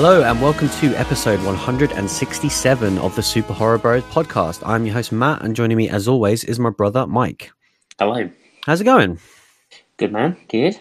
[0.00, 4.62] Hello, and welcome to episode 167 of the Super Horror Bros podcast.
[4.64, 7.50] I'm your host, Matt, and joining me, as always, is my brother, Mike.
[7.98, 8.30] Hello.
[8.64, 9.18] How's it going?
[9.96, 10.36] Good man.
[10.48, 10.80] Good.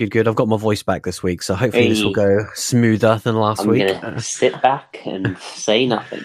[0.00, 0.28] Good, good.
[0.28, 3.60] I've got my voice back this week, so hopefully this will go smoother than last
[3.60, 3.94] I'm week.
[4.18, 6.22] sit back and say nothing.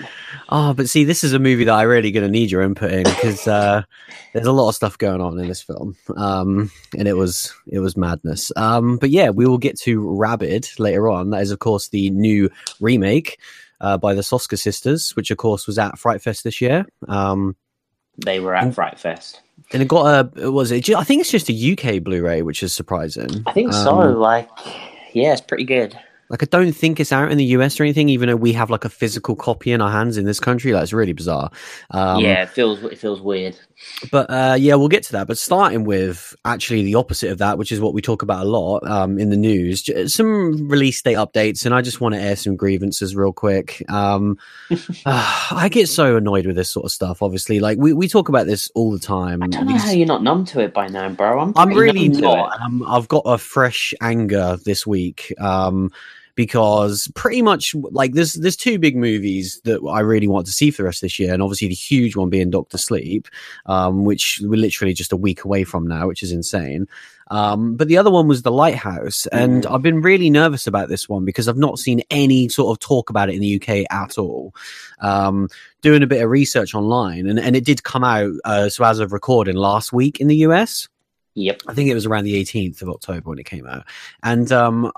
[0.48, 2.94] Oh, but see, this is a movie that I really going to need your input
[2.94, 3.84] in because uh,
[4.32, 7.80] there's a lot of stuff going on in this film, um, and it was it
[7.80, 8.50] was madness.
[8.56, 11.32] Um, but yeah, we will get to Rabid later on.
[11.32, 13.42] That is, of course, the new remake
[13.82, 16.86] uh, by the Soska sisters, which of course was at Fright Fest this year.
[17.10, 17.58] Um,
[18.24, 19.42] They were at Fright Fest.
[19.76, 20.90] And it got a was it?
[20.92, 23.44] I think it's just a UK Blu-ray, which is surprising.
[23.46, 24.00] I think so.
[24.00, 24.50] Um, Like,
[25.12, 26.00] yeah, it's pretty good.
[26.30, 28.70] Like I don't think it's out in the US or anything, even though we have
[28.70, 30.72] like a physical copy in our hands in this country.
[30.72, 31.52] Like it's really bizarre.
[31.92, 33.60] Um, yeah, it feels it feels weird.
[34.12, 35.28] But uh, yeah, we'll get to that.
[35.28, 38.50] But starting with actually the opposite of that, which is what we talk about a
[38.50, 42.36] lot um, in the news, some release date updates, and I just want to air
[42.36, 43.84] some grievances real quick.
[43.90, 44.38] Um,
[44.72, 44.76] uh,
[45.52, 47.22] I get so annoyed with this sort of stuff.
[47.22, 49.44] Obviously, like we, we talk about this all the time.
[49.44, 51.40] I don't know These- how you're not numb to it by now, bro.
[51.40, 52.60] I'm, I'm really not.
[52.62, 55.92] Um, I've got a fresh anger this week um,
[56.36, 60.70] because pretty much like there's there's two big movies that I really want to see
[60.72, 63.28] for the rest of this year, and obviously the huge one being Doctor Sleep,
[63.66, 66.88] um, which we're literally just a week away from now, which is insane.
[67.32, 69.74] Um, but the other one was The Lighthouse, and Mm.
[69.74, 73.10] I've been really nervous about this one because I've not seen any sort of talk
[73.10, 74.54] about it in the UK at all.
[75.00, 75.50] Um,
[75.82, 78.32] doing a bit of research online, and, and it did come out.
[78.44, 80.88] Uh, so as of recording last week in the US,
[81.38, 81.64] Yep.
[81.68, 83.86] I think it was around the 18th of October when it came out.
[84.24, 84.92] And um,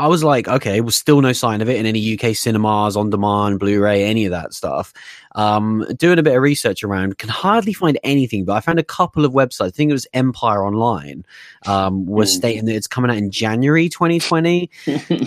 [0.00, 3.10] I was like, okay, was still no sign of it in any UK cinemas, on
[3.10, 4.92] demand, Blu ray, any of that stuff.
[5.34, 8.82] Um, doing a bit of research around, can hardly find anything, but I found a
[8.82, 9.66] couple of websites.
[9.66, 11.24] I think it was Empire Online,
[11.66, 12.38] um, was Hmm.
[12.38, 14.70] stating that it's coming out in January 2020.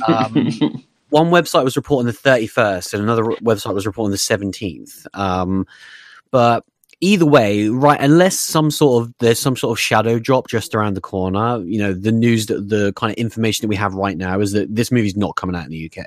[0.08, 0.34] Um,
[1.10, 5.68] one website was reporting the 31st and another website was reporting the 17th um,
[6.32, 6.66] but
[7.04, 10.94] either way right unless some sort of there's some sort of shadow drop just around
[10.94, 14.18] the corner you know the news that the kind of information that we have right
[14.18, 16.06] now is that this movie's not coming out in the uk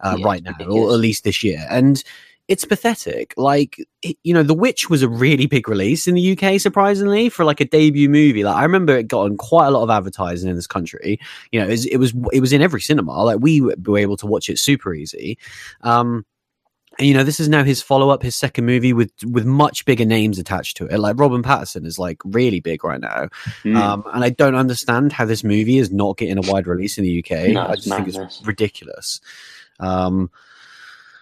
[0.00, 1.66] uh, Yeah, right now or at least this year.
[1.68, 2.02] And
[2.46, 3.34] it's pathetic.
[3.36, 3.84] Like
[4.22, 7.60] you know the witch was a really big release in the uk surprisingly for like
[7.60, 8.42] a debut movie.
[8.42, 11.20] Like i remember it got on quite a lot of advertising in this country.
[11.52, 13.22] You know it was it was, it was in every cinema.
[13.22, 15.38] Like we were able to watch it super easy.
[15.82, 16.24] Um
[17.00, 20.38] you know this is now his follow-up his second movie with with much bigger names
[20.38, 20.98] attached to it.
[20.98, 23.28] Like robin pattinson is like really big right now.
[23.62, 23.76] Mm.
[23.76, 27.04] um and i don't understand how this movie is not getting a wide release in
[27.04, 29.20] the uk No, i just think it's ridiculous.
[29.78, 30.30] Um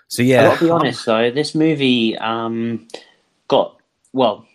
[0.08, 0.50] so yeah.
[0.50, 2.86] I'll be honest though, this movie um,
[3.48, 3.76] got
[4.12, 4.46] well.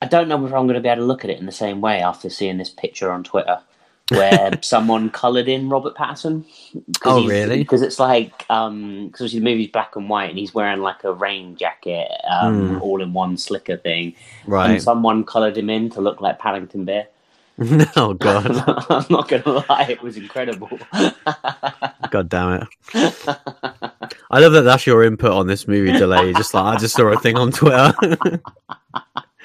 [0.00, 1.52] I don't know if I'm going to be able to look at it in the
[1.52, 3.60] same way after seeing this picture on Twitter,
[4.10, 6.44] where someone coloured in Robert Pattinson.
[7.04, 7.58] Oh, really?
[7.58, 11.12] Because it's like um, because the movie's black and white, and he's wearing like a
[11.12, 12.82] rain jacket, um, Hmm.
[12.82, 14.14] all in one slicker thing,
[14.46, 17.06] right and someone coloured him in to look like Paddington Bear.
[17.96, 18.46] oh god
[18.90, 20.70] I'm not going to lie, it was incredible.
[22.10, 22.68] god damn it
[24.30, 27.06] i love that that's your input on this movie delay just like i just saw
[27.08, 27.92] a thing on twitter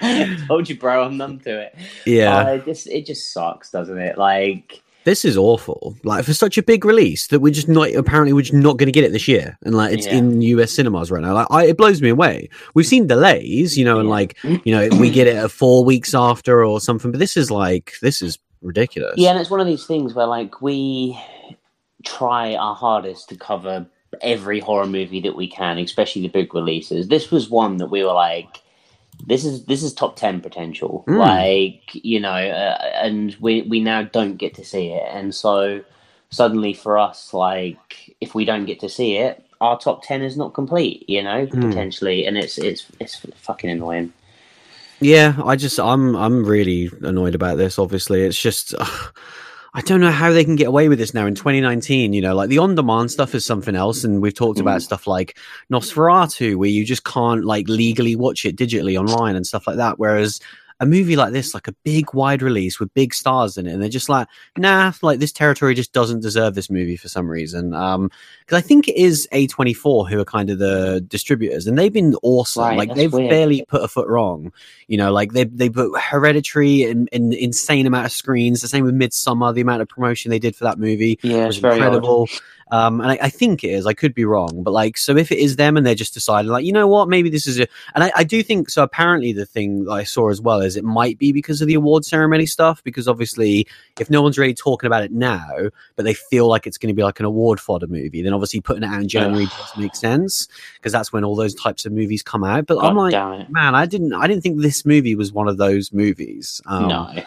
[0.02, 1.04] I told you, bro.
[1.04, 1.76] I'm numb to it.
[2.06, 4.18] yeah Uh, it just it just sucks, doesn't it?
[4.18, 5.96] Like, this is awful.
[6.04, 8.88] Like for such a big release that we're just not apparently we're just not going
[8.88, 10.18] to get it this year, and like it's Yeah.
[10.18, 11.34] in US cinemas right now.
[11.34, 12.50] Like I, it blows me away.
[12.74, 16.64] We've seen delays, you know, and like you know we get it four weeks after
[16.66, 19.14] or something, but this is like this is ridiculous.
[19.18, 21.18] yeah, and it's one of these things where like we
[22.04, 23.86] try our hardest to cover
[24.22, 27.08] every horror movie that we can, especially the big releases.
[27.08, 28.62] This was one that we were like.
[29.26, 31.18] This is this is top ten potential, Mm.
[31.18, 35.82] like you know, uh, and we we now don't get to see it, and so
[36.30, 40.38] suddenly for us, like if we don't get to see it, our top ten is
[40.38, 41.62] not complete, you know, Mm.
[41.62, 44.14] potentially, and it's it's it's fucking annoying.
[45.00, 47.78] Yeah, I just I'm I'm really annoyed about this.
[47.80, 48.74] Obviously, it's just
[49.78, 52.12] I don't know how they can get away with this now in 2019.
[52.12, 54.84] You know, like the on-demand stuff is something else, and we've talked about Mm.
[54.84, 55.38] stuff like
[55.72, 60.00] Nosferatu, where you just can't like legally watch it digitally online and stuff like that.
[60.00, 60.40] Whereas
[60.80, 63.82] a movie like this, like a big wide release with big stars in it, and
[63.82, 64.28] they're just like,
[64.58, 67.74] nah, like this territory just doesn't deserve this movie for some reason.
[67.74, 71.92] Um, because I think it is A24 who are kind of the distributors, and they've
[71.92, 72.64] been awesome.
[72.64, 73.30] Right, like they've weird.
[73.30, 74.52] barely put a foot wrong.
[74.88, 78.62] You know, like they they put Hereditary in an insane amount of screens.
[78.62, 81.58] The same with Midsommar, the amount of promotion they did for that movie Yeah, was
[81.58, 82.30] it's very odd.
[82.72, 83.86] Um, and I, I think it is.
[83.86, 86.52] I could be wrong, but like, so if it is them and they're just deciding,
[86.52, 88.84] like, you know what, maybe this is a, and I, I do think so.
[88.84, 92.06] Apparently, the thing I saw as well is it might be because of the award
[92.06, 92.84] ceremony stuff.
[92.84, 93.68] Because obviously,
[94.00, 96.94] if no one's really talking about it now, but they feel like it's going to
[96.94, 99.96] be like an award fodder movie, then obviously putting it out in January does make
[99.96, 102.66] sense because that's when all those types of movies come out.
[102.66, 103.14] But I'm like,
[103.50, 106.62] man, I didn't, I didn't think this movie was one of those movies.
[106.66, 107.24] Um, no.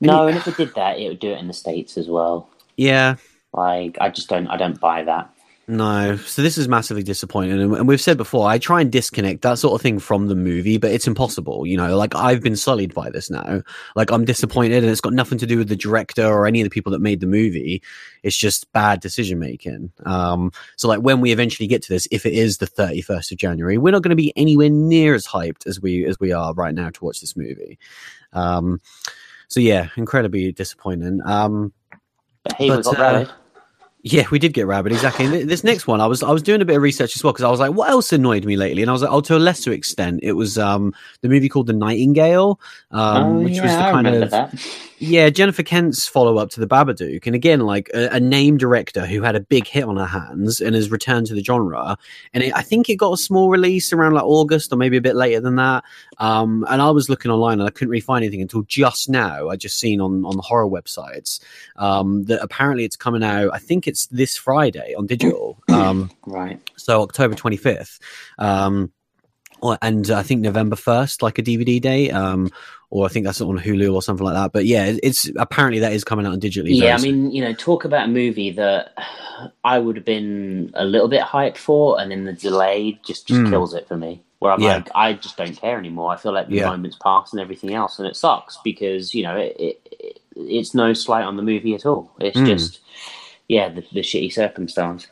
[0.00, 2.48] No, and if it did that, it would do it in the States as well.
[2.76, 3.16] Yeah,
[3.54, 5.30] Like, I just don't, I don't buy that.
[5.66, 8.46] No, so this is massively disappointing, and, and we've said before.
[8.46, 11.66] I try and disconnect that sort of thing from the movie, but it's impossible.
[11.66, 13.62] You know, like I've been sullied by this now.
[13.96, 16.64] Like I'm disappointed, and it's got nothing to do with the director or any of
[16.64, 17.82] the people that made the movie.
[18.22, 19.90] It's just bad decision making.
[20.04, 23.38] Um, so like when we eventually get to this, if it is the 31st of
[23.38, 26.52] January, we're not going to be anywhere near as hyped as we as we are
[26.52, 27.78] right now to watch this movie.
[28.34, 28.82] Um,
[29.48, 31.20] so yeah, incredibly disappointing.
[31.24, 31.72] Um,
[32.42, 33.26] But hey, we got uh.
[34.06, 35.26] Yeah, we did get Rabid exactly.
[35.26, 37.32] Th- This next one, I was I was doing a bit of research as well
[37.32, 38.82] because I was like, what else annoyed me lately?
[38.82, 40.92] And I was like, oh, to a lesser extent, it was um
[41.22, 42.60] the movie called The Nightingale,
[42.90, 44.54] um, oh, which yeah, was the kind of that.
[44.98, 49.06] Yeah Jennifer Kent's follow up to The Babadook, and again like a, a name director
[49.06, 51.96] who had a big hit on her hands and has returned to the genre.
[52.32, 55.00] And it, I think it got a small release around like August or maybe a
[55.00, 55.84] bit later than that.
[56.18, 59.48] Um, and I was looking online and I couldn't really find anything until just now.
[59.48, 61.40] I just seen on on the horror websites
[61.76, 63.50] um, that apparently it's coming out.
[63.52, 65.58] I think it's this Friday on digital.
[65.74, 66.60] Um, Right.
[66.76, 67.98] so October 25th.
[68.38, 68.92] Um,
[69.82, 72.10] and I think November 1st, like a DVD day.
[72.10, 72.50] Um,
[72.90, 74.52] or I think that's on Hulu or something like that.
[74.52, 76.76] But yeah, it's apparently that is coming out on digitally.
[76.76, 78.92] Yeah, I mean, you know, talk about a movie that
[79.64, 83.40] I would have been a little bit hyped for, and then the delay just just
[83.40, 83.50] Mm.
[83.50, 84.22] kills it for me.
[84.38, 84.74] Where I'm Yeah.
[84.76, 86.10] like, I just don't care anymore.
[86.12, 86.68] I feel like the Yeah.
[86.70, 90.74] moment's passed and everything else, and it sucks because you know it, it, it it's
[90.74, 92.10] no slight on the movie at all.
[92.20, 92.46] It's Mm.
[92.46, 92.80] just
[93.48, 95.06] yeah, the, the shitty circumstance.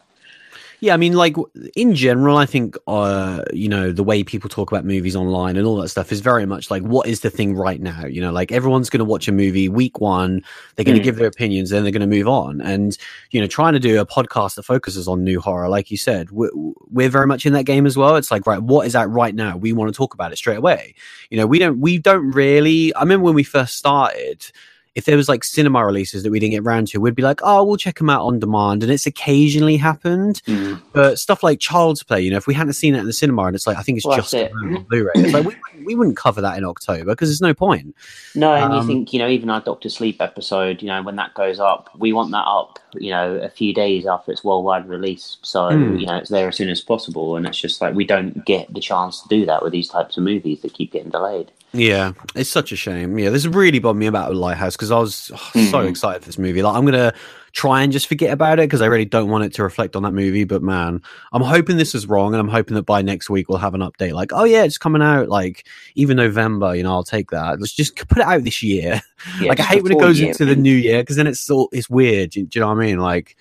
[0.83, 1.37] Yeah, I mean, like
[1.77, 5.65] in general, I think uh, you know the way people talk about movies online and
[5.65, 8.05] all that stuff is very much like what is the thing right now.
[8.05, 10.43] You know, like everyone's going to watch a movie week one,
[10.75, 11.05] they're going to Mm.
[11.05, 12.61] give their opinions, then they're going to move on.
[12.61, 12.99] And
[13.31, 16.33] you know, trying to do a podcast that focuses on new horror, like you said,
[16.33, 16.51] we're,
[16.91, 18.17] we're very much in that game as well.
[18.17, 19.57] It's like right, what is out right now?
[19.57, 20.97] We want to talk about it straight away.
[21.31, 22.93] You know, we don't we don't really.
[22.95, 24.45] I remember when we first started
[24.95, 27.41] if there was like cinema releases that we didn't get round to, we'd be like,
[27.43, 28.83] oh, we'll check them out on demand.
[28.83, 30.43] And it's occasionally happened.
[30.47, 30.83] Mm.
[30.93, 33.45] But stuff like Child's Play, you know, if we hadn't seen it in the cinema
[33.45, 34.53] and it's like, I think it's Well, just it.
[34.53, 37.55] on Blu-ray, it's like we, wouldn't- we wouldn't cover that in October because there's no
[37.55, 37.97] point.
[38.35, 41.17] No, and Um, you think you know even our Doctor Sleep episode, you know when
[41.17, 44.89] that goes up, we want that up, you know, a few days after its worldwide
[44.89, 45.97] release, so Hmm.
[45.97, 48.73] you know it's there as soon as possible, and it's just like we don't get
[48.73, 51.51] the chance to do that with these types of movies that keep getting delayed.
[51.75, 53.19] Yeah, it's such a shame.
[53.19, 55.89] Yeah, this really bothered me about Lighthouse because I was oh, so Mhm.
[55.89, 56.63] excited for this movie.
[56.63, 57.15] Like, I'm gonna
[57.53, 60.03] try and just forget about it because I really don't want it to reflect on
[60.05, 60.45] that movie.
[60.45, 61.03] But man,
[61.33, 63.81] I'm hoping this is wrong, and I'm hoping that by next week we'll have an
[63.83, 64.13] update.
[64.15, 65.29] Like, oh yeah, it's coming out.
[65.29, 67.61] Like even November, you know, I'll take that.
[67.61, 69.01] Let's just put it out this year.
[69.41, 71.49] Yeah, like I hate when it goes year into the new year because then it's
[71.49, 72.31] all it's weird.
[72.31, 72.99] Do, do you know what I mean?
[72.99, 73.37] Like,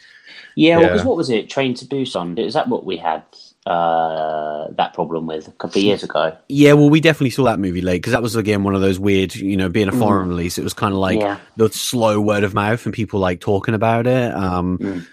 [0.56, 1.06] Yeah, well, 'cause Yeah.
[1.08, 1.50] what was it?
[1.50, 2.38] Train to Busan.
[2.38, 3.24] Is that what we had
[3.68, 6.36] uh, that problem with a couple of years ago?
[6.50, 9.00] yeah, well, we definitely saw that movie late because that was again one of those
[9.00, 10.58] weird, you know, being a foreign release.
[10.58, 13.74] It was kind of like yeah, the slow word of mouth and people like talking
[13.76, 14.34] about it.
[14.34, 15.08] Um, Mm.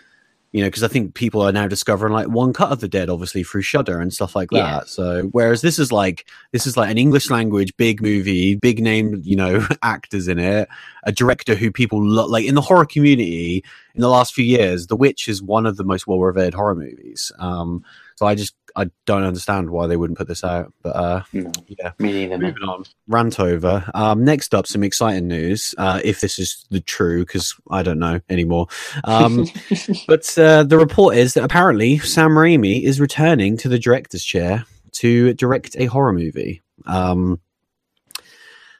[0.50, 3.11] You know, because I think people are now discovering like one cut of the dead,
[3.11, 4.57] obviously through Shudder and stuff like that.
[4.57, 4.81] Yeah.
[4.87, 9.21] So, whereas this is like this is like an English language big movie, big name,
[9.23, 10.67] you know, actors in it,
[11.02, 13.62] a director who people lo- like in the horror community
[13.95, 14.87] in the last few years.
[14.87, 17.31] The Witch is one of the most well revered horror movies.
[17.38, 17.85] Um,
[18.19, 21.53] so I just I don't understand why they wouldn't put this out, but uh, no,
[21.69, 21.93] yeah.
[22.01, 22.37] me neither.
[22.37, 22.83] Moving on.
[23.07, 23.89] Rant over.
[23.95, 25.73] Um, next up, some exciting news.
[25.79, 28.67] Uh, if this is the true, because I don't know anymore.
[29.05, 29.47] Um,
[30.09, 34.65] but uh, the report is that apparently Sam Raimi is returning to the director's chair
[34.95, 36.61] to direct a horror movie.
[36.87, 37.41] Um,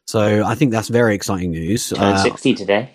[0.04, 1.90] so I think that's very exciting news.
[1.90, 2.90] Turned Uh, sixty today.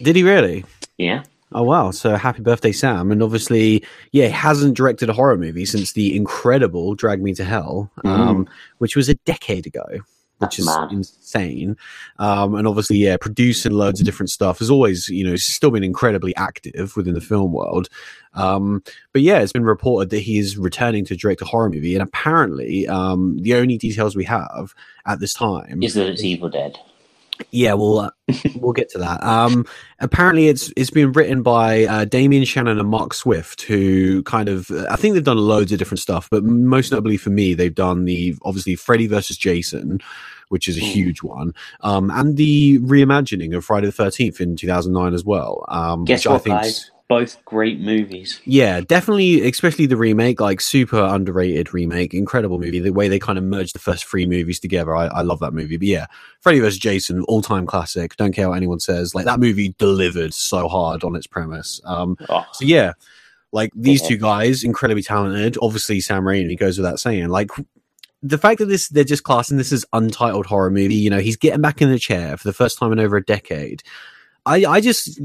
[0.00, 0.64] did he really?
[0.96, 1.92] Yeah, Oh wow!
[1.92, 3.12] So happy birthday, Sam!
[3.12, 7.44] And obviously, yeah, he hasn't directed a horror movie since the incredible "Drag Me to
[7.44, 8.48] Hell," um,
[8.78, 10.02] which was a decade ago, which
[10.40, 10.90] That's is mad.
[10.90, 11.76] insane.
[12.18, 15.84] Um, and obviously, yeah, producing loads of different stuff has always, you know, still been
[15.84, 17.88] incredibly active within the film world.
[18.34, 21.94] Um, but yeah, it's been reported that he is returning to direct a horror movie,
[21.94, 24.74] and apparently, um, the only details we have
[25.06, 26.76] at this time is that it's Evil Dead?
[27.50, 28.10] Yeah, we'll uh,
[28.56, 29.22] we'll get to that.
[29.22, 29.66] Um,
[30.00, 34.70] apparently, it's it's been written by uh, Damien Shannon and Mark Swift, who kind of
[34.90, 38.04] I think they've done loads of different stuff, but most notably for me, they've done
[38.04, 40.00] the obviously Freddy versus Jason,
[40.48, 40.92] which is a Mm.
[40.92, 45.24] huge one, um, and the reimagining of Friday the Thirteenth in two thousand nine as
[45.24, 45.64] well.
[45.68, 46.90] Um, Guess which what, I think guys?
[47.08, 48.40] Both great movies.
[48.44, 52.80] Yeah, definitely, especially the remake, like super underrated remake, incredible movie.
[52.80, 55.52] The way they kind of merged the first three movies together, I, I love that
[55.54, 55.76] movie.
[55.76, 56.06] But yeah,
[56.40, 56.78] Freddy vs.
[56.78, 58.16] Jason, all time classic.
[58.16, 59.14] Don't care what anyone says.
[59.14, 61.80] Like that movie delivered so hard on its premise.
[61.84, 62.92] Um, Oh, so yeah,
[63.52, 64.08] like these Yeah.
[64.08, 65.56] two guys, incredibly talented.
[65.62, 67.28] Obviously, Sam Raimi goes without saying.
[67.28, 67.50] Like
[68.22, 70.94] the fact that this they're just classing this as untitled horror movie.
[70.96, 73.24] You know, he's getting back in the chair for the first time in over a
[73.24, 73.82] decade.
[74.46, 75.20] I I just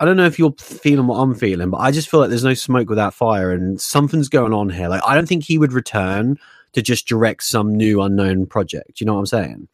[0.00, 2.42] I don't know if you're feeling what I'm feeling, but I just feel like there's
[2.44, 4.88] no smoke without fire, and something's going on here.
[4.88, 6.38] Like I don't think he would return
[6.72, 9.00] to just direct some new unknown project.
[9.00, 9.68] You know what I'm saying?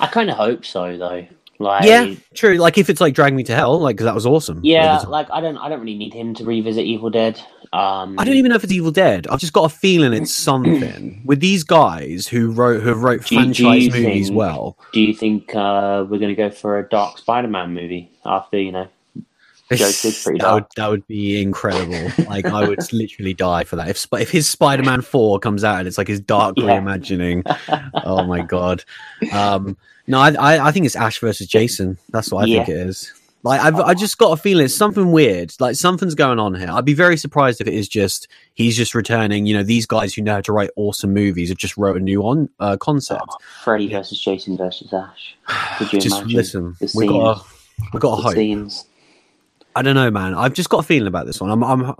[0.00, 1.26] I kind of hope so, though.
[1.58, 2.56] Like, yeah, true.
[2.56, 4.60] Like if it's like Drag Me to Hell, like that was awesome.
[4.62, 7.40] yeah, Like, I don't, I don't really need him to revisit Evil Dead.
[7.72, 9.26] Um, I don't even know if it's Evil Dead.
[9.28, 13.28] I've just got a feeling it's something with these guys who wrote who wrote Do
[13.28, 14.78] do franchise you movies think- well.
[14.92, 18.72] Do you think uh, we're going to go for a dark Spider-Man movie after you
[18.72, 18.88] know?
[19.68, 22.12] That would that would be incredible.
[22.28, 23.88] like I would literally die for that.
[23.88, 26.78] If if his Spider Man Four comes out and it's like his dark Yeah.
[26.80, 27.42] reimagining,
[28.04, 28.84] oh my god.
[29.32, 31.98] Um, no, I, I I think it's Ash versus Jason.
[32.10, 33.12] That's what I think it is.
[33.42, 35.54] Like I've I just got a feeling it's something weird.
[35.60, 36.68] Like something's going on here.
[36.68, 39.46] I'd be very surprised if it is just he's just returning.
[39.46, 42.00] You know, these guys who know how to write awesome movies have just wrote a
[42.00, 43.22] new on uh, concept.
[43.28, 45.36] Oh, Freddy versus Jason versus Ash.
[45.78, 47.46] Could you just imagine listen, the we got
[47.92, 48.34] we got the hope.
[48.34, 48.86] scenes?
[49.76, 50.34] I don't know, man.
[50.34, 51.50] I've just got a feeling about this one.
[51.50, 51.94] I'm I'm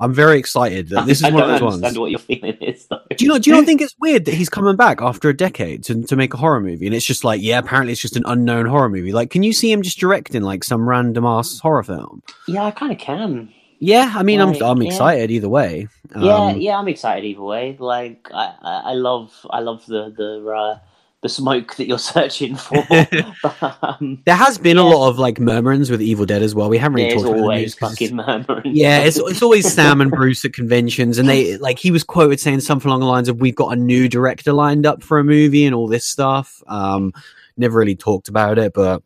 [0.00, 1.98] I'm very excited that this is I one don't of those understand ones.
[1.98, 3.00] what your feeling is, though.
[3.16, 5.36] Do you not do you not think it's weird that he's coming back after a
[5.36, 6.86] decade to, to make a horror movie?
[6.86, 9.12] And it's just like, yeah, apparently it's just an unknown horror movie.
[9.12, 12.22] Like, can you see him just directing like some random ass horror film?
[12.48, 13.52] Yeah, I kind of can.
[13.78, 14.88] Yeah, I mean, Like, I'm I'm yeah.
[14.88, 15.88] excited either way.
[16.18, 17.76] yeah, Um, yeah, I'm excited either way.
[17.78, 20.78] Like, I, I, I love, I love the the uh,
[21.22, 22.82] the smoke that you're searching for.
[23.42, 26.68] but, um, There has been a lot of like murmurings with Evil Dead as well.
[26.70, 28.74] We haven't really there's talked about the always news 'cause- fucking murmuring.
[28.74, 32.40] Yeah, it's it's always Sam and Bruce at conventions, and they like he was quoted
[32.40, 35.24] saying something along the lines of "We've got a new director lined up for a
[35.24, 36.62] movie" and all this stuff.
[36.66, 37.12] Um,
[37.56, 39.02] never really talked about it, but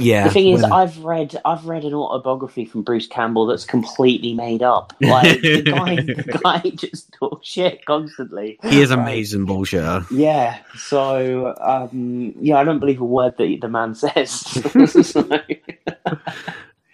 [0.00, 0.24] yeah.
[0.24, 4.34] The thing is, whether- I've read I've read an autobiography from Bruce Campbell that's completely
[4.34, 4.92] made up.
[5.00, 8.58] Like the guy, the guy just talks shit constantly.
[8.62, 10.06] he is Like, amazing bullshitter.
[10.10, 14.30] Yeah, so um, yeah, I don't believe a word that the man says.
[15.06, 15.28] So-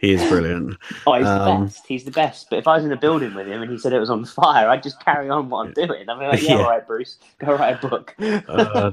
[0.07, 0.77] He is brilliant.
[1.07, 1.87] oh, he's Um, the best.
[1.87, 2.49] He's the best.
[2.49, 4.25] But if I was in a building with him and he said it was on
[4.25, 6.09] fire, I'd just carry on what I'm doing.
[6.09, 6.59] I'd be like, yeah, Yeah.
[6.59, 8.15] all right, Bruce, go write a book.
[8.21, 8.91] Uh,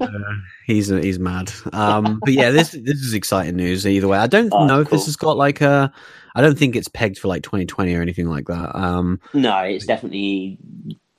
[0.65, 1.51] he's he's mad.
[1.71, 4.17] Um, but yeah, this this is exciting news either way.
[4.17, 5.93] I don't Oh, know if this has got like a.
[6.35, 8.75] I don't think it's pegged for like 2020 or anything like that.
[8.75, 10.57] Um, no, it's definitely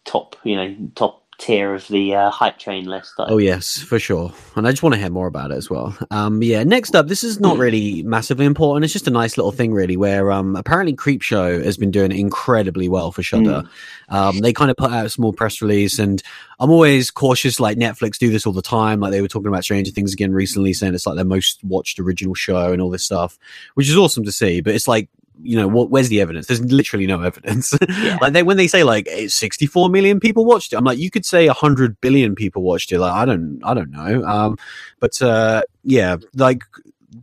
[0.05, 0.35] top.
[0.43, 3.15] You know, top tier of the uh, hype train list.
[3.17, 3.27] Though.
[3.29, 4.33] Oh yes, for sure.
[4.57, 5.97] And I just want to hear more about it as well.
[6.11, 6.63] Um, yeah.
[6.65, 8.85] Next up, this is not really massively important.
[8.85, 12.89] It's just a nice little thing, really, where um, apparently Creepshow has been doing incredibly
[12.89, 13.65] well for Shudder.
[14.09, 16.23] Um, they kind of put out a small press release, and
[16.61, 17.59] I'm always cautious.
[17.59, 19.01] Like Netflix do this all the time.
[19.01, 21.99] Like they were talking about Stranger Things again recently, saying it's like their most watched
[21.99, 23.39] original show and all this stuff,
[23.75, 24.61] which is awesome to see.
[24.61, 25.09] But it's like.
[25.43, 25.91] You know what?
[25.91, 26.47] Where's the evidence?
[26.47, 27.73] There's literally no evidence.
[27.89, 28.19] Yeah.
[28.21, 31.11] like they when they say like eh, 64 million people watched it, I'm like, you
[31.11, 32.99] could say 100 billion people watched it.
[32.99, 34.25] Like I don't, I don't know.
[34.25, 34.57] Um,
[35.01, 36.63] but uh, yeah, like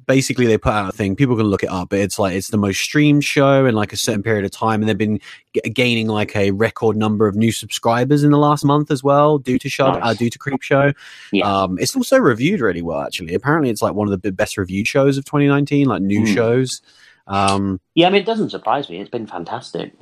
[0.08, 1.16] basically they put out a thing.
[1.16, 1.90] People can look it up.
[1.90, 4.82] But it's like it's the most streamed show in like a certain period of time,
[4.82, 5.20] and they've been
[5.54, 9.38] g- gaining like a record number of new subscribers in the last month as well,
[9.38, 10.94] due to Shud, uh, due to Creepshow.
[11.32, 11.46] Yeah.
[11.64, 13.02] Um, it's also reviewed really well.
[13.02, 16.34] Actually, apparently it's like one of the best reviewed shows of 2019, like new Hmm.
[16.34, 16.82] shows.
[17.28, 19.00] Um, Yeah, I mean, it doesn't surprise me.
[19.00, 19.94] It's been fantastic.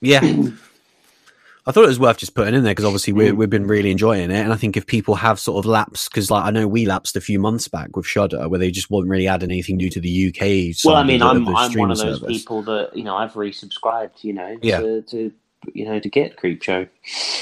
[0.00, 0.20] yeah.
[1.68, 3.36] I thought it was worth just putting in there because obviously we Mm.
[3.38, 6.30] we've been really enjoying it, and I think if people have sort of lapsed, because
[6.30, 9.10] like I know we lapsed a few months back with Shudder, where they just wasn't
[9.10, 10.76] really adding anything new to the UK.
[10.84, 12.28] Well, I mean, I'm I'm one of those service.
[12.36, 14.22] people that you know I've resubscribed.
[14.22, 14.78] You know, Yeah.
[14.78, 15.32] to, to
[15.74, 16.88] you know to get Creepshow.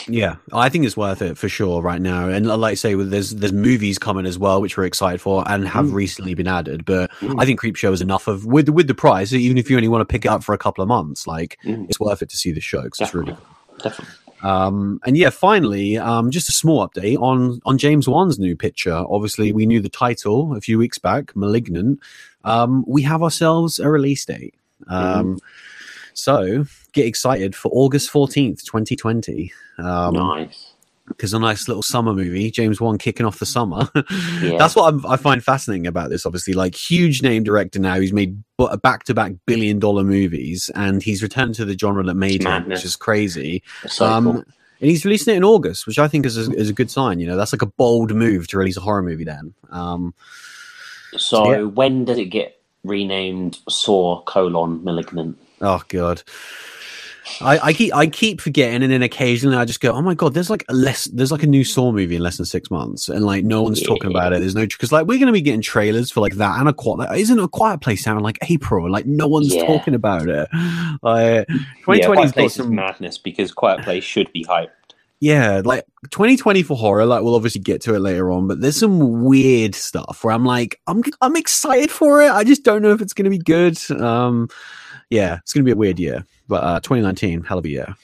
[0.08, 2.28] Yeah, I think it's worth it for sure right now.
[2.28, 5.66] And like I say, there's there's movies coming as well, which we're excited for and
[5.68, 5.92] have Mm.
[5.94, 6.84] recently been added.
[6.84, 7.40] But Mm.
[7.40, 9.32] I think Creepshow is enough of with with the price.
[9.32, 11.58] Even if you only want to pick it up for a couple of months, like
[11.64, 11.86] Mm.
[11.88, 14.14] it's worth it to see the show because it's really Definitely, definitely.
[14.42, 19.04] Um, and yeah, finally, um, just a small update on on James Wan's new picture.
[19.08, 21.98] Obviously, we knew the title a few weeks back, "Malignant."
[22.44, 24.54] Um, we have ourselves a release date.
[24.88, 25.38] Um,
[26.12, 26.64] So
[26.94, 29.52] get excited for August fourteenth, twenty twenty.
[29.78, 30.72] Um, nice.
[31.08, 33.88] because a nice little summer movie, James Wan kicking off the summer.
[34.40, 34.58] Yeah.
[34.58, 36.26] That's what I'm, I find fascinating about this.
[36.26, 38.42] Obviously, like huge name director now, he's made
[38.82, 42.68] back to back billion dollar movies, and he's returned to the genre that made him,
[42.68, 43.62] which is crazy.
[43.86, 44.44] So um, cool.
[44.80, 47.20] And he's releasing it in August, which I think is a, is a good sign.
[47.20, 49.24] You know, that's like a bold move to release a horror movie.
[49.24, 50.12] Then, um,
[51.16, 51.62] So yeah.
[51.62, 55.38] when does it get renamed Saw colon Malignant?
[55.62, 56.22] Oh god.
[57.40, 60.34] I, I keep I keep forgetting, and then occasionally I just go, "Oh my god!"
[60.34, 63.08] There's like a less there's like a new Saw movie in less than six months,
[63.08, 64.40] and like no one's talking about it.
[64.40, 67.18] There's no because like we're gonna be getting trailers for like that and a quiet
[67.18, 69.64] isn't a quiet place now in like April, like no one's Yeah.
[69.66, 70.48] talking about it.
[71.02, 71.46] Like
[72.00, 74.68] Yeah, got is some madness because Quiet Place should be hyped.
[75.20, 77.04] yeah, like 2020 for horror.
[77.06, 80.44] Like we'll obviously get to it later on, but there's some weird stuff where I'm
[80.44, 82.30] like, I'm I'm excited for it.
[82.30, 83.78] I just don't know if it's gonna be good.
[83.90, 84.48] Um,
[85.10, 87.94] yeah, it's gonna be a weird year, but uh, 2019, hell of a year.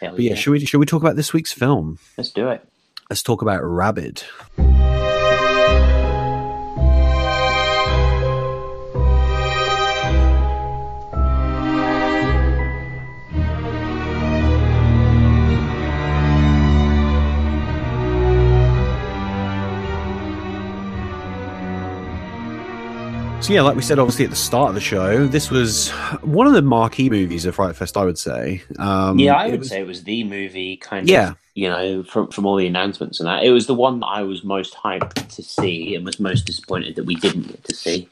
[0.00, 1.98] Hell But yeah, should we should we talk about this week's film?
[2.16, 2.66] Let's do it.
[3.08, 4.22] Let's talk about Rabid.
[23.42, 25.90] So yeah, like we said, obviously at the start of the show, this was
[26.22, 27.96] one of the marquee movies of Fright Fest.
[27.96, 28.62] I would say.
[28.78, 31.30] Um, yeah, I would was- say it was the movie kind Yeah.
[31.30, 33.44] of, you know, from from all the announcements and that.
[33.44, 36.96] It was the one that I was most hyped to see and was most disappointed
[36.96, 38.08] that we didn't get to see.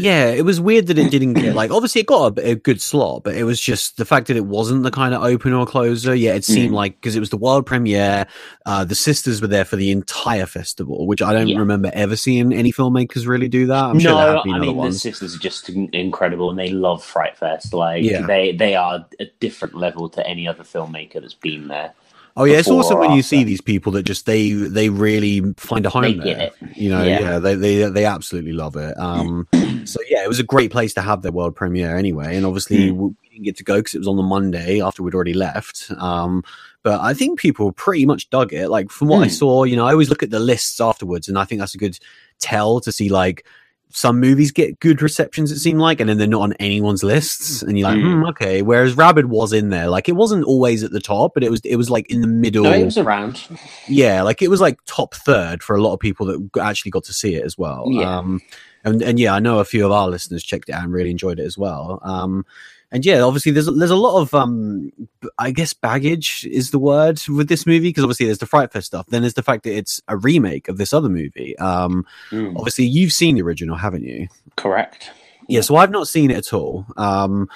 [0.00, 2.80] Yeah, it was weird that it didn't get like obviously it got a, a good
[2.80, 5.66] slot, but it was just the fact that it wasn't the kind of open or
[5.66, 6.14] closer.
[6.14, 6.74] Yeah, it seemed Mm.
[6.74, 8.26] like because it was the world premiere,
[8.66, 11.58] uh, the sisters were there for the entire festival, which I don't Yeah.
[11.58, 13.84] remember ever seeing any filmmakers really do that.
[13.84, 16.70] I'm sure there no, have been I mean the sisters are just incredible and they
[16.70, 17.72] love Fright Fest.
[17.72, 18.26] Like Yeah.
[18.26, 21.92] they they are a different level to any other filmmaker that's been there.
[22.36, 24.88] Oh yeah, it's before awesome or when you see these people that just they they
[24.88, 26.40] really find a home They there.
[26.40, 26.54] it.
[26.76, 27.38] You know, yeah, Yeah.
[27.40, 28.96] they, they they absolutely love it.
[28.98, 29.46] Um,
[29.84, 32.36] so yeah, it was a great place to have their world premiere anyway.
[32.36, 32.96] And obviously Mm.
[33.22, 35.90] we didn't get to go because it was on the Monday after we'd already left.
[35.98, 36.42] Um,
[36.82, 38.68] but I think people pretty much dug it.
[38.70, 39.38] Like from what I Mm.
[39.38, 41.78] saw, you know, I always look at the lists afterwards, and I think that's a
[41.78, 41.98] good
[42.38, 43.44] tell to see like.
[43.92, 47.60] Some movies get good receptions, it seemed like, and then they're not on anyone's lists,
[47.62, 48.20] and you're like, Mm.
[48.20, 48.62] hmm, okay.
[48.62, 51.60] Whereas Rabid was in there, like it wasn't always at the top, but it was
[51.64, 52.64] it was like in the middle.
[52.64, 53.46] No, it was around.
[53.88, 57.04] Yeah, like it was like top third for a lot of people that actually got
[57.04, 57.84] to see it as well.
[57.88, 58.18] Yeah.
[58.18, 58.40] Um,
[58.84, 61.10] and and yeah, I know a few of our listeners checked it out and really
[61.10, 62.00] enjoyed it as well.
[62.02, 62.46] Um,
[62.92, 64.90] and yeah, obviously there's there's a lot of um,
[65.38, 68.86] I guess baggage is the word with this movie because obviously there's the Fright Fest
[68.88, 69.06] stuff.
[69.08, 71.56] Then there's the fact that it's a remake of this other movie.
[71.58, 74.28] Um, Mm, obviously you've seen the original, haven't you?
[74.56, 75.10] correct.
[75.48, 76.86] Yeah, so I've not seen it at all.
[76.96, 77.48] Um,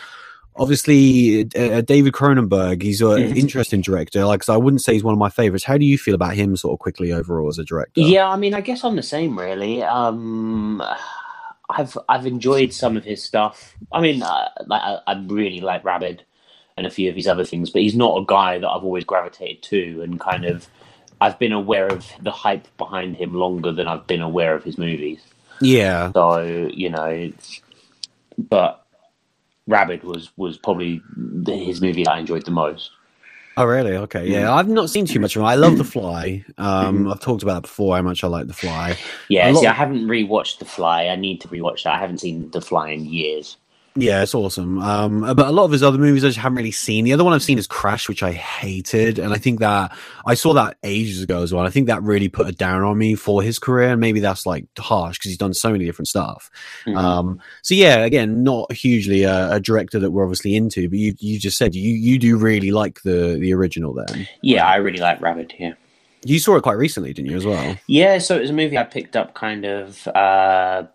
[0.56, 3.36] obviously, uh, David Cronenberg, he's an Mhm.
[3.36, 4.24] interesting director.
[4.24, 5.64] Like, 'cause I wouldn't say he's one of my favorites.
[5.64, 8.00] How do you feel about him, sort of quickly overall as a director?
[8.00, 9.82] Yeah, I mean, I guess I'm the same, really.
[9.82, 10.82] Um,
[11.68, 13.74] I've I've enjoyed some of his stuff.
[13.92, 16.24] I mean, uh, like I, I really like Rabid
[16.76, 19.04] and a few of his other things, but he's not a guy that I've always
[19.04, 20.68] gravitated to, and kind of
[21.20, 24.76] I've been aware of the hype behind him longer than I've been aware of his
[24.76, 25.20] movies.
[25.60, 27.60] yeah, So you know, it's,
[28.36, 28.84] but
[29.66, 31.00] Rabid was was probably
[31.46, 32.90] his movie that I enjoyed the most.
[33.56, 33.96] Oh, really?
[33.96, 34.26] Okay.
[34.28, 35.46] Yeah, I've not seen too much of him.
[35.46, 36.44] I love The Fly.
[36.58, 37.96] Um, I've talked about that before.
[37.96, 38.96] How much I like The Fly.
[39.28, 41.06] Yeah, see, of- I haven't rewatched The Fly.
[41.06, 41.94] I need to rewatch that.
[41.94, 43.56] I haven't seen The Fly in years.
[43.96, 44.80] Yeah, it's awesome.
[44.80, 47.04] Um, but a lot of his other movies I just haven't really seen.
[47.04, 50.34] The other one I've seen is Crash, which I hated, and I think that I
[50.34, 51.64] saw that ages ago as well.
[51.64, 54.46] I think that really put a down on me for his career, and maybe that's
[54.46, 56.50] like harsh because he's done so many different stuff.
[56.86, 56.96] Mhm.
[56.96, 61.14] Um, so yeah, again, not hugely a, a director that we're obviously into, but you
[61.20, 63.94] you just said you you do really like the the original.
[63.94, 65.54] Then Yeah, I really like Rabid.
[65.56, 65.74] Yeah,
[66.24, 67.76] you saw it quite recently, didn't you as well?
[67.86, 68.18] yeah.
[68.18, 70.08] So it was a movie I picked up kind of.
[70.08, 70.86] Uh,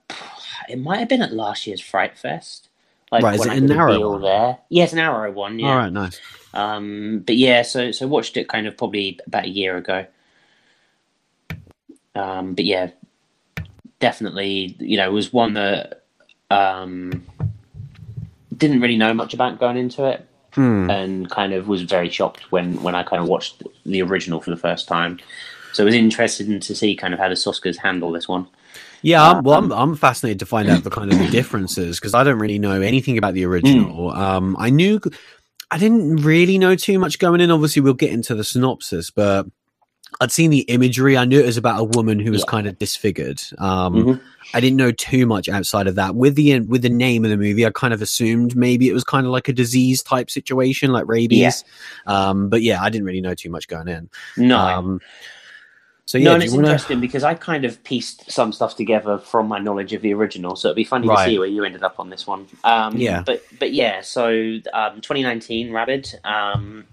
[0.68, 2.66] it might have been at last year's Fright Fest.
[3.12, 4.22] Like Right, is it I a Arrow deal one?
[4.22, 4.58] there.
[4.70, 5.58] Yes, an Arrow one.
[5.60, 5.70] Yeah.
[5.72, 6.20] All right, nice.
[6.54, 10.06] Um, but yeah, so so watched it kind of probably about a year ago.
[12.16, 12.90] Um, but yeah,
[14.00, 16.04] definitely, you know, it was one that
[16.52, 17.24] um,
[18.56, 20.90] didn't really know much about going into it, Hmm.
[20.90, 24.50] and kind of was very shocked when when I kind of watched the original for
[24.50, 25.20] the first time.
[25.74, 28.48] So it was interesting to see kind of how the Soskas handle this one.
[29.02, 32.00] Yeah, I'm, well, I'm, Um, I'm fascinated to find out the kind of the differences
[32.00, 34.12] because I don't really know anything about the original.
[34.12, 35.00] Um, I knew,
[35.72, 37.52] I didn't really know too much going in.
[37.52, 39.46] Obviously, we'll get into the synopsis, but
[40.20, 41.16] I'd seen the imagery.
[41.18, 42.52] I knew it was about a woman who was Yeah.
[42.52, 43.42] kind of disfigured.
[43.60, 44.22] Um, Mhm.
[44.56, 46.16] I didn't know too much outside of that.
[46.16, 49.04] With the with the name of the movie, I kind of assumed maybe it was
[49.04, 51.64] kind of like a disease type situation, like rabies.
[52.08, 54.10] Um, but yeah, I didn't really know too much going in.
[54.36, 55.00] No, Um,
[56.10, 59.20] so yeah, no, and it's wanna- interesting because I kind of pieced some stuff together
[59.20, 61.26] from my knowledge of the original, so it'd be funny Right.
[61.26, 62.48] to see where you ended up on this one.
[62.64, 63.22] Um, Yeah.
[63.24, 64.26] but but yeah, so
[64.74, 66.86] um, 2019 Rabid um,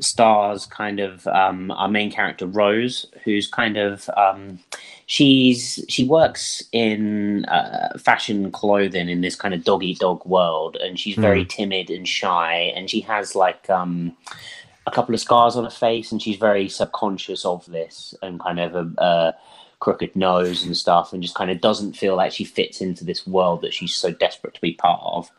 [0.00, 4.58] stars kind of um, our main character Rose, who's kind of um,
[5.06, 10.76] she's she works in uh, fashion clothing in this kind of dog eat dog world,
[10.80, 14.16] and she's very timid and shy, and she has like um,
[14.90, 18.60] a couple of scars on her face, and she's very subconscious of this, and kind
[18.60, 19.02] of a.
[19.02, 19.34] a
[19.80, 23.26] crooked nose and stuff and just kind of doesn't feel like she fits into this
[23.26, 25.30] world that she's so desperate to be part of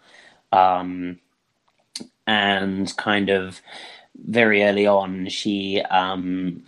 [0.52, 1.20] um,
[2.28, 3.62] and kind of
[4.16, 6.64] very early on, she um,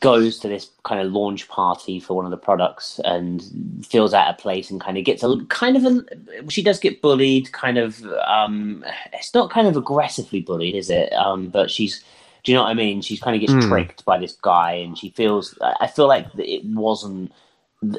[0.00, 3.42] goes to this kind of launch party for one of the products and
[3.86, 7.00] feels out of place and kind of gets a kind of a she does get
[7.00, 12.02] bullied kind of um it's not kind of aggressively bullied is it um but she's
[12.42, 13.68] do you know what i mean she kind of gets Mm.
[13.68, 17.30] tricked by this guy and she feels i feel like it wasn't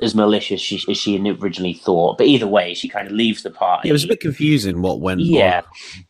[0.01, 3.49] as malicious she, as she originally thought but either way she kind of leaves the
[3.49, 5.21] party it was a bit confusing what went.
[5.21, 5.61] yeah.
[5.65, 6.03] on.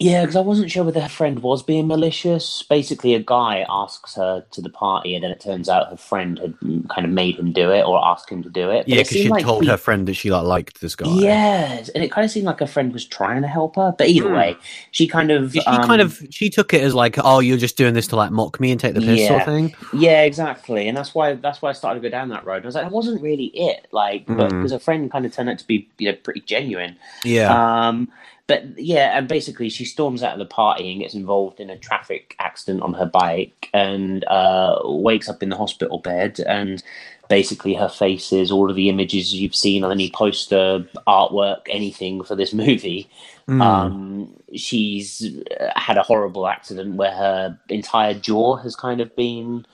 [0.00, 2.62] Yeah, because I wasn't sure whether her friend was being malicious.
[2.62, 6.38] Basically, a guy asks her to the party, and then it turns out her friend
[6.38, 8.84] had mm, kind of made him do it or asked him to do it.
[8.84, 11.08] But yeah, because she like told he- her friend that she like liked this guy.
[11.10, 13.94] Yes, and it kind of seemed like her friend was trying to help her.
[13.96, 14.34] But either Hmm.
[14.34, 14.56] way,
[14.92, 17.76] she kind of, She um, kind of she took it as like, oh, you're just
[17.76, 19.74] doing this to like mock me and take the piss sort of thing.
[19.92, 22.62] Yeah, exactly, and that's why that's why I started to go down that road.
[22.62, 24.58] I was like, that wasn't really it, like, but Mm.
[24.58, 26.96] because her friend kind of turned out to be, you know, pretty genuine.
[27.24, 28.10] Yeah, Um,
[28.48, 31.76] but yeah, and basically she storms out of the party and gets involved in a
[31.76, 36.40] traffic accident on her bike and uh, wakes up in the hospital bed.
[36.40, 36.82] And
[37.28, 42.24] basically, her face is all of the images you've seen on any poster, artwork, anything
[42.24, 43.08] for this movie.
[43.46, 43.60] Mm.
[43.62, 45.30] Um, she's
[45.60, 49.66] uh, had a horrible accident where her entire jaw has kind of been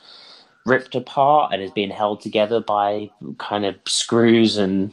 [0.66, 4.90] ripped apart and is being held together by kind of screws and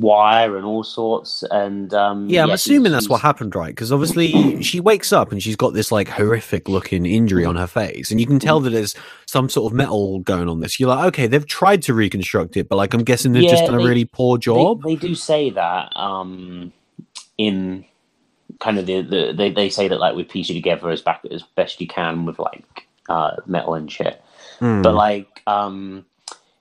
[0.00, 1.44] wire and all sorts.
[1.50, 3.68] And um, yeah, I'm yeah, assuming she's- that's what happened, right?
[3.68, 7.68] Because obviously she wakes up and she's got this like horrific looking injury on her
[7.68, 10.80] face, and you can tell that there's some sort of metal going on this.
[10.80, 13.70] You're like, okay, they've tried to reconstruct it, but like I'm guessing they've just Yeah,
[13.70, 14.82] done a really poor They, job.
[14.82, 16.72] they do say that um,
[17.38, 17.84] in
[18.58, 21.24] kind of the, the they, they say that like we piece you together as back
[21.30, 24.20] as best you can with like uh, metal and shit.
[24.62, 24.84] Mm.
[24.84, 26.06] but like um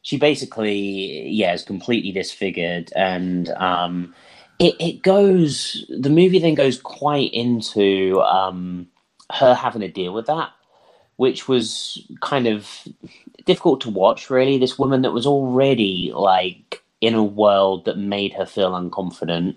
[0.02, 4.16] she basically yeah is completely disfigured and um
[4.58, 8.88] it, it goes the movie then goes quite into um
[9.32, 10.50] her having to deal with that
[11.18, 12.88] which was kind of
[13.46, 18.34] difficult to watch really this woman that was already like in a world that made
[18.34, 19.56] her feel unconfident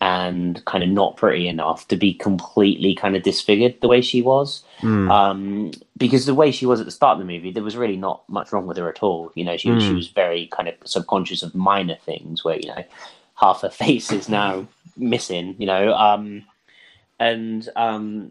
[0.00, 4.22] and kind of not pretty enough to be completely kind of disfigured the way she
[4.22, 5.10] was Mm.
[5.10, 7.98] um, because the way she was at the start of the movie, there was really
[7.98, 9.30] not much wrong with her at all.
[9.34, 9.96] You know, she was she Mm.
[9.96, 12.84] was very kind of subconscious of minor things where you know
[13.34, 15.54] half her face is now missing.
[15.58, 16.44] You know, um,
[17.18, 18.30] and um,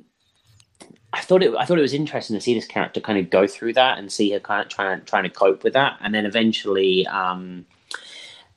[1.13, 3.45] I thought it I thought it was interesting to see this character kind of go
[3.45, 6.25] through that and see her kind of trying trying to cope with that, and then
[6.25, 7.05] eventually.
[7.05, 7.65] Um,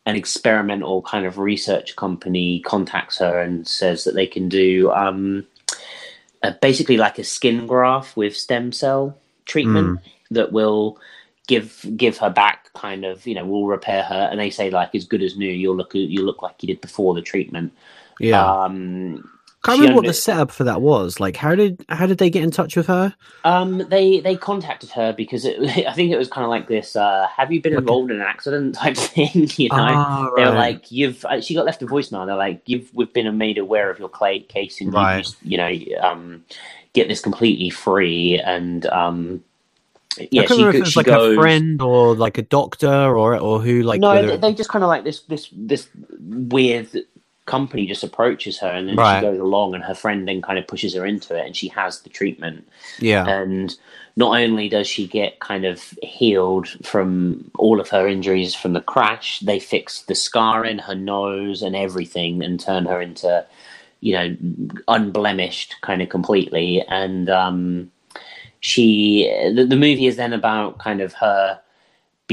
[0.05, 5.47] an experimental kind of research company contacts her and says that they can do um,
[6.43, 10.99] uh, basically like a skin graft with stem cell treatment that will
[11.47, 14.29] give give her back kind of you know will repair her.
[14.31, 15.51] And they say like as good as new.
[15.51, 17.73] You'll look you look like you did before the treatment.
[18.19, 19.31] Yeah, um
[19.63, 21.21] can't remember what the setup for that was.
[21.21, 23.15] Like, how did how did they get in touch with her?
[23.45, 26.95] um they they contacted her because it, i think it was kind of like this
[26.95, 30.51] uh have you been involved in an accident type thing you know Ah, they were
[30.53, 33.91] like you've uh, she got left a voicemail they're like you've we've been made aware
[33.91, 35.17] of your clay case and Right.
[35.17, 36.45] you just you know um
[36.93, 39.43] get this completely free and um
[40.31, 42.89] yeah I can't she, remember if it like goes a friend or like a doctor
[42.93, 45.89] or or who like no whether- they, they just kind of like this this this
[46.21, 46.89] weird
[47.47, 49.19] company just approaches her and then Right.
[49.19, 51.69] she goes along and her friend then kind of pushes her into it and she
[51.69, 52.69] has the treatment.
[53.01, 53.27] Yeah.
[53.27, 53.75] And
[54.17, 58.81] not only does she get kind of healed from all of her injuries from the
[58.81, 63.45] crash they fix the scar in her nose and everything and turn her into
[64.01, 64.37] you know
[64.89, 66.83] unblemished kind of completely.
[66.89, 67.91] And um
[68.61, 69.25] she
[69.55, 71.61] the, the movie is then about kind of her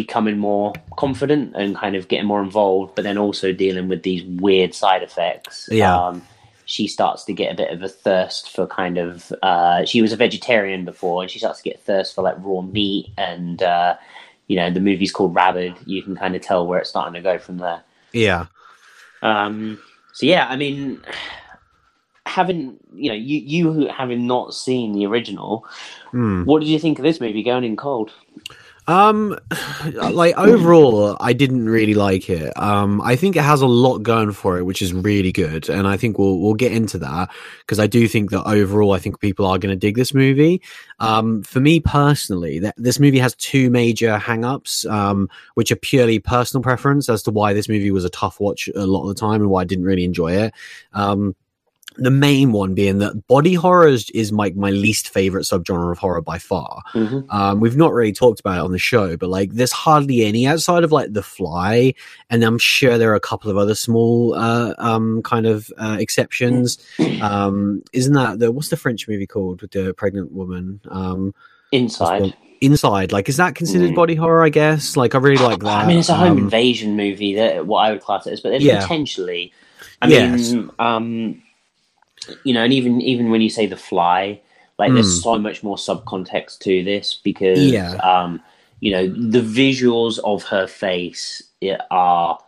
[0.02, 4.24] becoming more confident and kind of getting more involved but then also dealing with these
[4.46, 5.68] weird side effects.
[5.72, 5.96] Yeah.
[6.08, 6.22] um
[6.66, 9.12] she starts to get a bit of a thirst for kind of
[9.50, 12.62] uh she was a vegetarian before and she starts to get thirst for like raw
[12.62, 13.96] meat and uh
[14.48, 15.74] you know the movie's called rabid.
[15.86, 17.82] You can kind of tell where it's starting to go from there.
[18.14, 18.46] Yeah.
[19.22, 19.80] Um
[20.14, 21.02] so yeah i mean
[22.26, 25.66] having you know you you having not seen the original
[26.12, 26.44] Hmm.
[26.46, 28.12] what did you think of this movie going in cold
[28.90, 29.38] Um,
[29.94, 32.52] like overall, I didn't really like it.
[32.58, 35.88] Um, I think it has a lot going for it, which is really good, and
[35.88, 39.20] I think we'll we'll get into that because I do think that overall, I think
[39.20, 40.62] people are going to dig this movie.
[41.00, 46.18] Um, for me personally, that this movie has two major hang-ups, um, which are purely
[46.18, 49.20] personal preference as to why this movie was a tough watch a lot of the
[49.20, 50.54] time and why I didn't really enjoy it.
[50.94, 51.36] Um,
[52.02, 55.98] the main one being that body horror is, is my, my least favorite subgenre of
[55.98, 56.82] horror by far.
[56.94, 57.26] Mhm.
[57.30, 60.48] Um, we've not really talked about it on the show, but like there's hardly any
[60.48, 61.94] outside of like The Fly,
[62.30, 65.98] and I'm sure there are a couple of other small uh, um, kind of uh,
[66.00, 66.78] exceptions.
[67.22, 70.82] Um, isn't that the what's the French movie called with the pregnant woman?
[70.90, 71.34] Um,
[71.72, 72.34] Inside.
[72.62, 73.96] Inside, like is that considered Mm.
[73.96, 74.44] body horror?
[74.44, 74.98] I guess.
[74.98, 75.68] Like I really like that.
[75.86, 77.36] I mean, it's a home Um, invasion movie.
[77.36, 78.82] That what I would class it as, but it's Yeah.
[78.82, 79.54] potentially.
[80.02, 80.52] I Yes.
[80.52, 81.42] mean, um,
[82.44, 84.42] you know, and even even when you say the fly,
[84.78, 87.74] like there's so much more subcontext to this because, Hmm.
[87.74, 87.96] Yeah.
[88.04, 88.42] um,
[88.82, 91.44] you know, the visuals of her face
[91.92, 92.40] are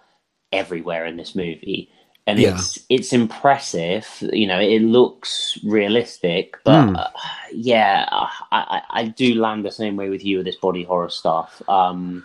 [0.52, 1.90] everywhere in this movie.
[2.28, 2.52] And Yeah.
[2.52, 4.60] it's it's impressive, you know.
[4.60, 6.96] It looks realistic, but Mm.
[6.96, 7.10] uh,
[7.52, 11.10] yeah, I, I I do land the same way with you with this body horror
[11.10, 11.62] stuff.
[11.68, 12.24] Um,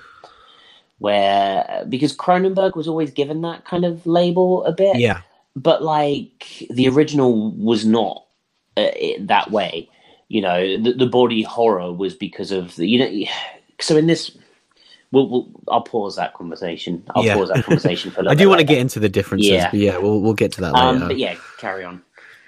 [0.98, 5.22] where because Cronenberg was always given that kind of label a bit, yeah,
[5.56, 8.24] but like the original was not
[8.76, 8.90] uh,
[9.20, 9.90] that way.
[10.28, 13.32] You know, the, the body horror was because of the you know.
[13.80, 14.36] So in this,
[15.12, 17.04] we'll, we'll I'll pause that conversation.
[17.14, 17.34] I'll Yeah.
[17.34, 19.70] pause that conversation for a little I do want to get into the differences, Yeah.
[19.70, 21.04] but yeah, we'll we'll get to that later.
[21.04, 22.02] Um, but yeah, carry on.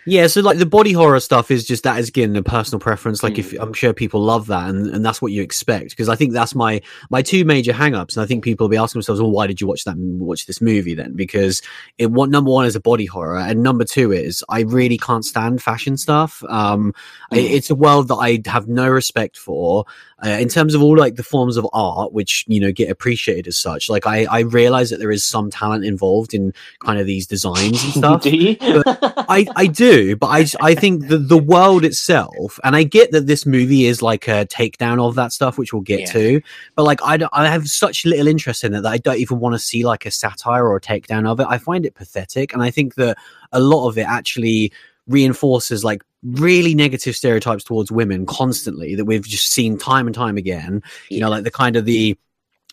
[0.09, 3.23] Yeah, so like the body horror stuff is just that is again a personal preference.
[3.23, 3.39] Like Mm.
[3.39, 5.91] if I'm sure people love that and, and that's what you expect.
[5.91, 8.17] Because I think that's my my two major hang-ups.
[8.17, 10.47] And I think people will be asking themselves, well, why did you watch that watch
[10.47, 11.15] this movie then?
[11.15, 11.63] Because
[11.99, 15.25] it what number one is a body horror, and number two is I really can't
[15.25, 16.43] stand fashion stuff.
[16.49, 16.93] Um
[17.33, 17.37] Mm.
[17.57, 19.85] it's a world that I have no respect for.
[20.25, 23.47] Uh, in terms of all like the forms of art which you know get appreciated
[23.47, 27.07] as such like i i realize that there is some talent involved in kind of
[27.07, 28.23] these designs and stuff?
[29.29, 33.27] I, I do, but I, I think the, the world itself, and I get that
[33.27, 36.07] this movie is like a takedown of that stuff, which we'll get Yeah.
[36.13, 36.41] to.
[36.75, 39.55] But like, I, I have such little interest in it that I don't even want
[39.55, 41.47] to see like a satire or a takedown of it.
[41.49, 42.55] I find it pathetic.
[42.55, 43.19] And I think that
[43.53, 44.73] a lot of it actually
[45.09, 50.37] reinforces like really negative stereotypes towards women constantly that we've just seen time and time
[50.37, 50.83] again.
[51.09, 52.17] You know, like the kind of the,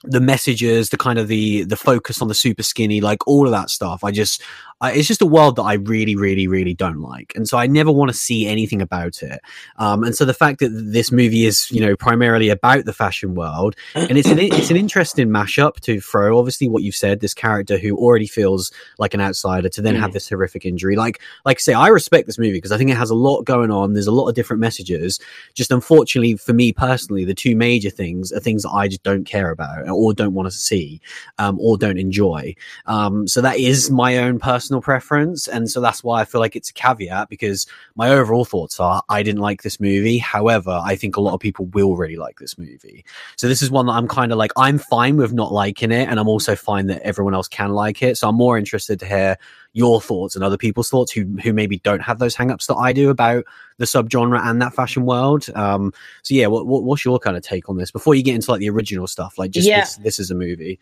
[0.03, 3.51] the messages, the kind of the the focus on the super skinny, like all of
[3.51, 4.03] that stuff.
[4.03, 4.41] I just,
[4.85, 7.67] I, it's just a world that I really, really, really don't like, and so I
[7.67, 9.39] never want to see anything about it.
[9.77, 13.35] Um, and so the fact that this movie is, you know, primarily about the fashion
[13.35, 16.37] world, and it's an it's an interesting mashup to throw.
[16.37, 19.99] Obviously, what you've said, this character who already feels like an outsider to then Mm.
[19.99, 20.95] have this horrific injury.
[20.95, 23.43] Like, like I say, I respect this movie because I think it has a lot
[23.43, 23.93] going on.
[23.93, 25.19] There's a lot of different messages.
[25.53, 29.23] Just unfortunately for me personally, the two major things are things that I just don't
[29.23, 30.99] care about or don't want to see,
[31.37, 32.55] um, or don't enjoy.
[32.85, 36.55] Um, so that is my own personal preference, and so that's why I feel like
[36.55, 40.17] it's a caveat because my overall thoughts are I didn't like this movie.
[40.17, 43.05] However, I think a lot of people will really like this movie.
[43.35, 46.07] So this is one that I'm kind of like I'm fine with not liking it,
[46.09, 48.17] and I'm also fine that everyone else can like it.
[48.17, 49.37] So I'm more interested to hear
[49.73, 52.93] your thoughts and other people's thoughts who who maybe don't have those hangups that I
[52.93, 53.43] do about
[53.77, 55.49] the subgenre and that fashion world.
[55.53, 55.91] Um,
[56.23, 58.51] so yeah, what, what what's your kind of take on this before you get into
[58.51, 59.37] like the original stuff?
[59.37, 59.81] Like just Yeah.
[59.81, 60.79] this, this is a movie,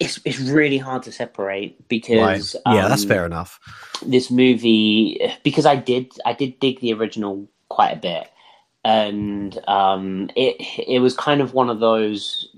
[0.00, 1.88] It's it's really hard to separate right?
[1.88, 3.60] because yeah, that's um, fair enough.
[4.04, 8.28] this movie because I did I did dig the original quite a bit,
[8.84, 10.56] and um, it
[10.88, 12.48] it was kind of one of those.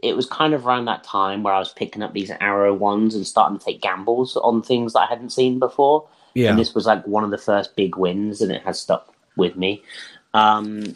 [0.00, 3.14] It was kind of around that time where I was picking up these Arrow ones
[3.14, 6.08] and starting to take gambles on things that I hadn't seen before.
[6.34, 9.12] Yeah, And this was like one of the first big wins, and it has stuck
[9.36, 9.82] with me.
[10.34, 10.94] Um,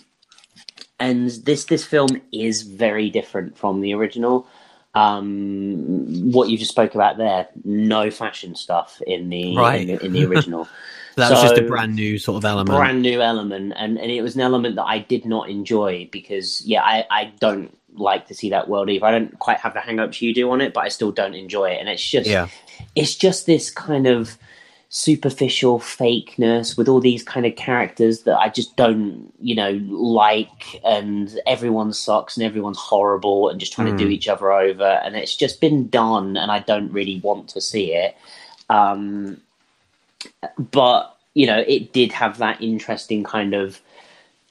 [1.02, 4.46] and this this film is very different from the original.
[4.94, 9.88] Um, what you just spoke about there, no fashion stuff in the Right.
[9.88, 10.68] in, the, in the original.
[11.16, 12.76] that was just a brand new sort of element.
[12.76, 16.62] brand new element and, and it was an element that I did not enjoy because
[16.64, 19.04] yeah I, I don't like to see that world either.
[19.04, 21.70] I don't quite have the hang-ups you do on it, but I still don't enjoy
[21.70, 21.80] it.
[21.80, 22.48] And it's just yeah,
[22.94, 24.38] it's just this kind of
[24.94, 30.80] superficial fakeness with all these kind of characters that I just don't, you know, like
[30.84, 34.10] and everyone sucks and everyone's horrible and just trying to do Hmm.
[34.10, 37.94] each other over and it's just been done and I don't really want to see
[37.94, 38.16] it.
[38.70, 39.40] Um
[40.72, 43.80] but you know, it did have that interesting kind of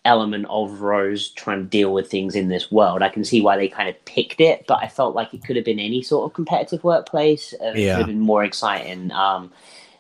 [0.06, 3.04] element of Rose trying to deal with things in this world.
[3.04, 5.58] I can see why they kind of picked it, but I felt like it could
[5.58, 7.54] have been any sort of competitive workplace.
[7.54, 7.96] And It Yeah.
[7.96, 9.12] could have been more exciting.
[9.12, 9.52] Um,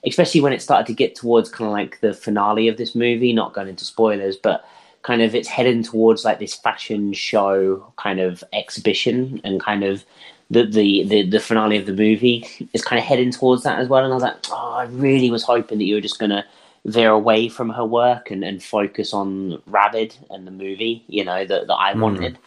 [0.06, 3.34] especially when it started to get towards kind of like the finale of this movie,
[3.34, 4.66] not going into spoilers, but
[5.04, 10.04] kind of it's heading towards like this fashion show kind of exhibition and kind of
[10.50, 13.88] the, the, the, the finale of the movie is kind of heading towards that as
[13.88, 14.04] well.
[14.04, 16.44] And I was like, oh, I really was hoping that you were just going to
[16.86, 21.46] veer away from her work and, and focus on Rabid and the movie, you know,
[21.46, 22.38] that, that I wanted.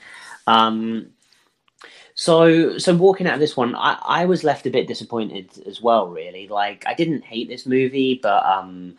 [0.46, 1.06] Um,
[2.24, 5.82] so, so walking out of this one, I, I was left a bit disappointed as
[5.82, 6.08] well.
[6.08, 8.94] Really, like I didn't hate this movie, but um,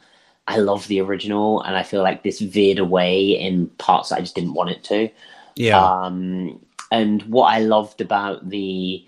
[0.48, 4.22] I love the original, and I feel like this veered away in parts that I
[4.22, 5.10] just didn't want it to.
[5.56, 5.84] Yeah.
[5.84, 6.60] Um,
[6.92, 9.04] and what I loved about the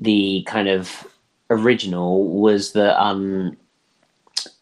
[0.00, 1.06] the kind of
[1.50, 3.56] original was that um,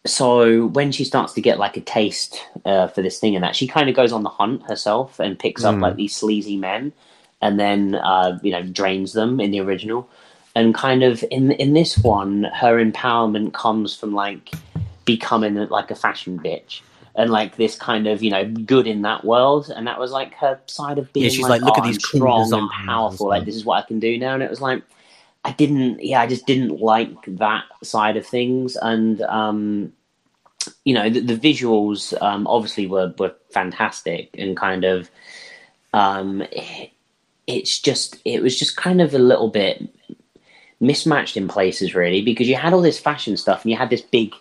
[0.04, 3.54] so when she starts to get like a taste uh, for this thing and that
[3.54, 5.82] she kind of goes on the hunt herself and picks up Mm.
[5.82, 6.92] like these sleazy men
[7.40, 10.08] and then uh, you know drains them in the original.
[10.54, 14.50] And kind of in in this one her empowerment comes from like
[15.04, 16.80] becoming like a fashion bitch
[17.14, 19.70] and like this kind of you know good in that world.
[19.74, 22.20] And that was like her side of being she's like, "Look at "Oh, these I'm
[22.20, 23.28] cool strong and powerful.
[23.28, 24.34] like this is what i can do now.
[24.34, 24.82] And it was like
[25.44, 29.92] I didn't, yeah, I just didn't like that side of things, and um,
[30.84, 35.10] you know, the, the visuals um, obviously were were fantastic, and kind of,
[35.94, 36.42] um,
[37.46, 39.82] it's just, it was just kind of a little bit
[40.80, 44.00] mismatched in places, really, because you had all this fashion stuff, and you had this
[44.02, 44.34] big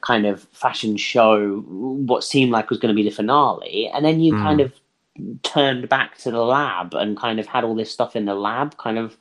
[0.00, 4.20] kind of fashion show, what seemed like was going to be the finale, and then
[4.20, 4.42] you Mm.
[4.42, 4.72] kind of
[5.42, 8.76] turned back to the lab and kind of had all this stuff in the lab,
[8.76, 9.16] kind of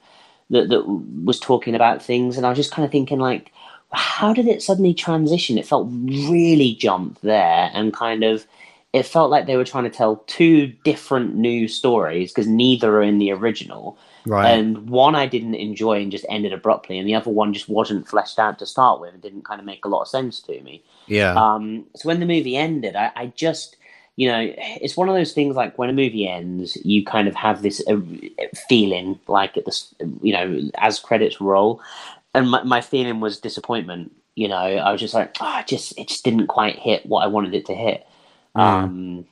[0.50, 0.84] that that
[1.24, 3.52] was talking about things, and I was just kind of thinking like,
[3.92, 5.58] how did it suddenly transition?
[5.58, 8.46] It felt really jumped there, and kind of
[8.94, 13.04] it felt like they were trying to tell two different new stories because neither are
[13.04, 13.98] in the original.
[14.26, 14.52] Right.
[14.52, 18.08] And one I didn't enjoy and just ended abruptly, and the other one just wasn't
[18.08, 20.62] fleshed out to start with and didn't kind of make a lot of sense to
[20.62, 20.84] me.
[21.08, 21.34] yeah.
[21.34, 23.78] Um, so when the movie ended, I, I just,
[24.18, 27.36] you know, it's one of those things like when a movie ends, you kind of
[27.36, 28.00] have this uh,
[28.68, 29.82] feeling like at the,
[30.22, 31.82] you know, as credits roll,
[32.34, 34.12] and my, my feeling was disappointment.
[34.36, 37.24] You know, I was just like, oh, I just it just didn't quite hit what
[37.24, 38.06] I wanted it to hit.
[38.58, 38.62] Mm.
[38.62, 39.26] Um,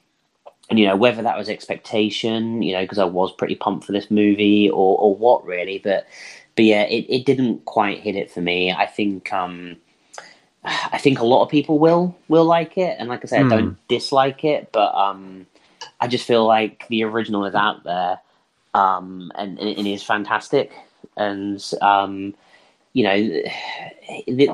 [0.70, 3.92] and you know whether that was expectation, you know, because I was pretty pumped for
[3.92, 6.08] this movie, or or what really, but
[6.56, 8.72] but yeah, it, it didn't quite hit it for me.
[8.72, 9.78] I think um,
[10.64, 13.52] I think a lot of people will will like it, and like I said, Hmm.
[13.52, 15.46] I don't dislike it, but um,
[16.00, 18.20] I just feel like the original is out there,
[18.74, 20.72] um, and, and it is fantastic,
[21.18, 22.34] and um,
[22.94, 23.18] you know,
[24.28, 24.50] the,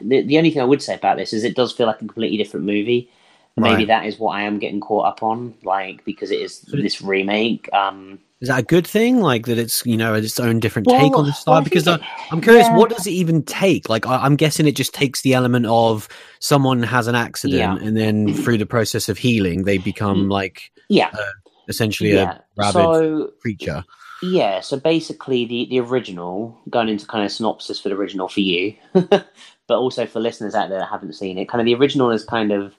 [0.00, 2.06] the the only thing I would say about this is it does feel like a
[2.06, 3.10] completely different movie.
[3.56, 3.86] Maybe Right.
[3.88, 7.68] that is what I am getting caught up on, like because it is this remake.
[7.74, 9.20] Um, Is that a good thing?
[9.20, 11.54] Like that it's you know its own different Well, take on the style?
[11.54, 12.76] well, because uh, I, it- I'm curious, yeah.
[12.76, 13.90] what does it even take?
[13.90, 16.08] Like I, I'm guessing it just takes the element of
[16.40, 17.86] someone has an accident, Yeah.
[17.86, 20.30] and then through the process of healing, they become mm.
[20.30, 21.22] like yeah, uh,
[21.68, 22.38] essentially yeah.
[22.38, 23.84] a rabid So creature.
[24.22, 28.38] Yeah, so basically the, the original, going into kind of synopsis for the original for
[28.40, 29.26] you, but
[29.68, 32.52] also for listeners out there that haven't seen it, kind of the original is kind
[32.52, 32.72] of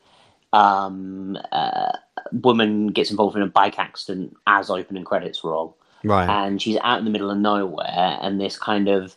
[0.54, 1.92] um, uh,
[2.32, 6.30] woman gets involved in a bike accident as opening credits roll, Right.
[6.30, 9.16] and she's out in the middle of nowhere, and this kind of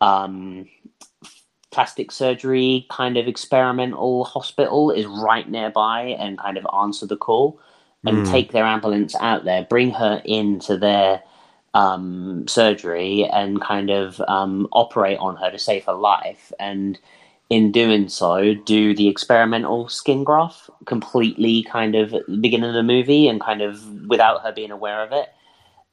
[0.00, 0.68] um,
[1.70, 7.60] plastic surgery kind of experimental hospital is right nearby and kind of answer the call
[8.06, 8.32] and Hmm.
[8.32, 11.22] take their ambulance out there, bring her into their
[11.74, 16.52] um, surgery and kind of um, operate on her to save her life.
[16.58, 16.98] And
[17.50, 22.74] in doing so, do the experimental skin graft completely kind of at the beginning of
[22.74, 25.28] the movie and kind of without her being aware of it.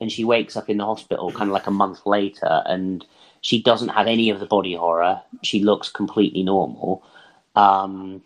[0.01, 3.05] And she wakes up in the hospital kind of like a month later and
[3.39, 5.21] she doesn't have any of the body horror.
[5.43, 7.03] She looks completely normal.
[7.55, 8.21] Um,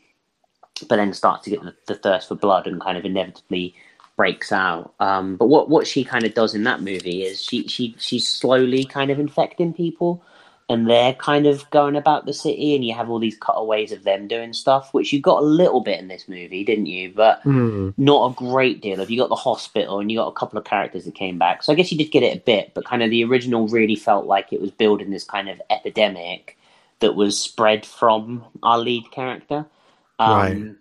[0.87, 3.75] but then starts to get the, the thirst for blood and kind of inevitably
[4.15, 4.93] breaks out.
[4.99, 8.27] Um, but what what she kind of does in that movie is she she she's
[8.27, 10.23] slowly kind of infecting people,
[10.69, 14.03] and they're kind of going about the city, and you have all these cutaways of
[14.03, 17.11] them doing stuff, which you got a little bit in this movie, didn't you?
[17.15, 17.89] But Hmm.
[17.97, 18.99] not a great deal.
[19.01, 21.63] If you got the hospital and you got a couple of characters that came back,
[21.63, 23.95] so I guess you did get it a bit, but kind of the original really
[23.95, 26.57] felt like it was building this kind of epidemic
[26.99, 29.65] that was spread from our lead character.
[30.19, 30.75] Um, Right.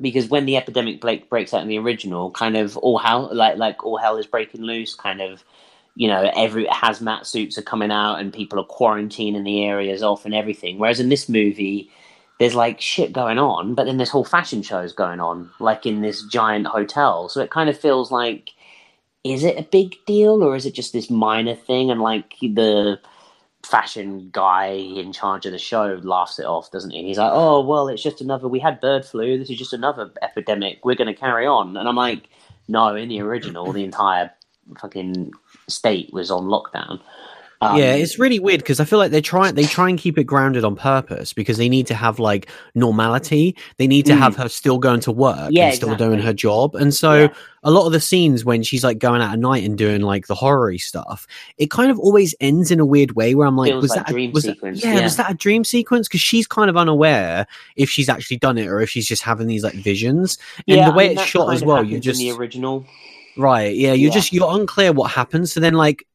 [0.00, 3.56] Because when the epidemic break, breaks out in the original, kind of all hell like
[3.56, 5.42] like all hell is breaking loose, kind of
[5.96, 10.24] you know every hazmat suits are coming out and people are quarantining the areas off
[10.24, 10.78] and everything.
[10.78, 11.90] Whereas in this movie,
[12.38, 15.86] there's like shit going on, but then this whole fashion show is going on, like
[15.86, 17.28] in this giant hotel.
[17.28, 18.50] So it kind of feels like,
[19.24, 21.90] is it a big deal or is it just this minor thing?
[21.90, 23.00] And like the
[23.64, 27.04] fashion guy in charge of the show laughs it off, doesn't he?
[27.04, 28.48] He's like, "Oh well, it's just another.
[28.48, 29.38] We had bird flu.
[29.38, 30.84] This is just another epidemic.
[30.84, 32.28] We're going to carry on." And I'm like,
[32.68, 34.30] "No, in the original, the entire
[34.80, 35.32] fucking
[35.68, 37.00] state was on lockdown."
[37.62, 40.18] Um, yeah, it's really weird because I feel like they try they try and keep
[40.18, 43.56] it grounded on purpose because they need to have like normality.
[43.78, 44.18] They need to Mm.
[44.18, 46.74] have her still going to work Yeah, and still doing her job.
[46.74, 47.28] And so Yeah.
[47.62, 50.26] a lot of the scenes when she's like going out at night and doing like
[50.26, 53.70] the horror stuff, it kind of always ends in a weird way where I'm like,
[53.72, 55.02] Feels was like that dream a, was that- sequence, yeah, yeah.
[55.02, 56.08] was that a dream sequence?
[56.08, 59.46] Because she's kind of unaware if she's actually done it or if she's just having
[59.46, 60.36] these like visions.
[60.68, 62.84] And yeah, the way I mean, it's shot as well, you in just the original.
[63.36, 63.74] Right.
[63.76, 63.92] Yeah.
[63.92, 64.14] You're Yeah.
[64.14, 65.52] just you're unclear what happens.
[65.52, 66.06] So then like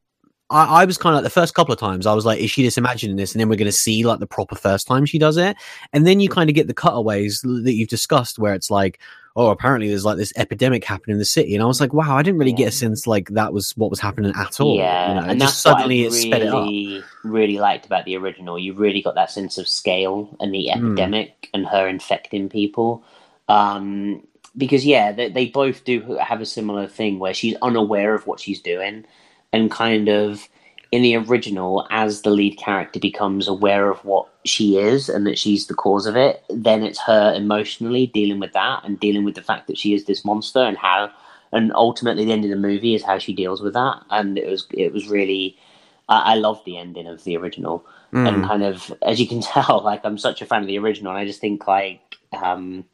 [0.50, 2.50] I, I was kind of like the first couple of times I was like, is
[2.50, 3.32] she just imagining this?
[3.32, 5.56] And then we're gonna see like the proper first time she does it.
[5.92, 8.98] And then you kind of get the cutaways that you've discussed where it's like,
[9.34, 11.54] oh, apparently there's like this epidemic happening in the city.
[11.54, 13.88] And I was like, wow, I didn't really get a sense like that was what
[13.88, 14.76] was happening at all.
[14.76, 16.64] Yeah, You know, and just that's suddenly what I it sped it up.
[16.66, 18.58] really, really liked about the original.
[18.58, 20.84] You really got that sense of scale and the Hmm.
[20.84, 23.04] epidemic and her infecting people.
[23.48, 24.22] Um,
[24.56, 28.40] because yeah, they, they both do have a similar thing where she's unaware of what
[28.40, 29.04] she's doing,
[29.52, 30.48] and kind of
[30.90, 35.38] in the original, as the lead character becomes aware of what she is and that
[35.38, 39.34] she's the cause of it, then it's her emotionally dealing with that and dealing with
[39.34, 41.10] the fact that she is this monster and how
[41.52, 44.48] and ultimately the end of the movie is how she deals with that and it
[44.48, 45.56] was it was really
[46.08, 48.28] i, I love the ending of the original Mm.
[48.28, 51.12] and kind of as you can tell like i'm such a fan of the original
[51.12, 52.00] and i just think like
[52.34, 52.84] um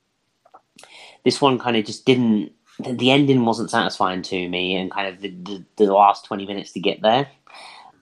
[1.25, 5.09] this one kind of just didn't the, the ending wasn't satisfying to me and kind
[5.09, 7.29] of the, the, the last 20 minutes to get there.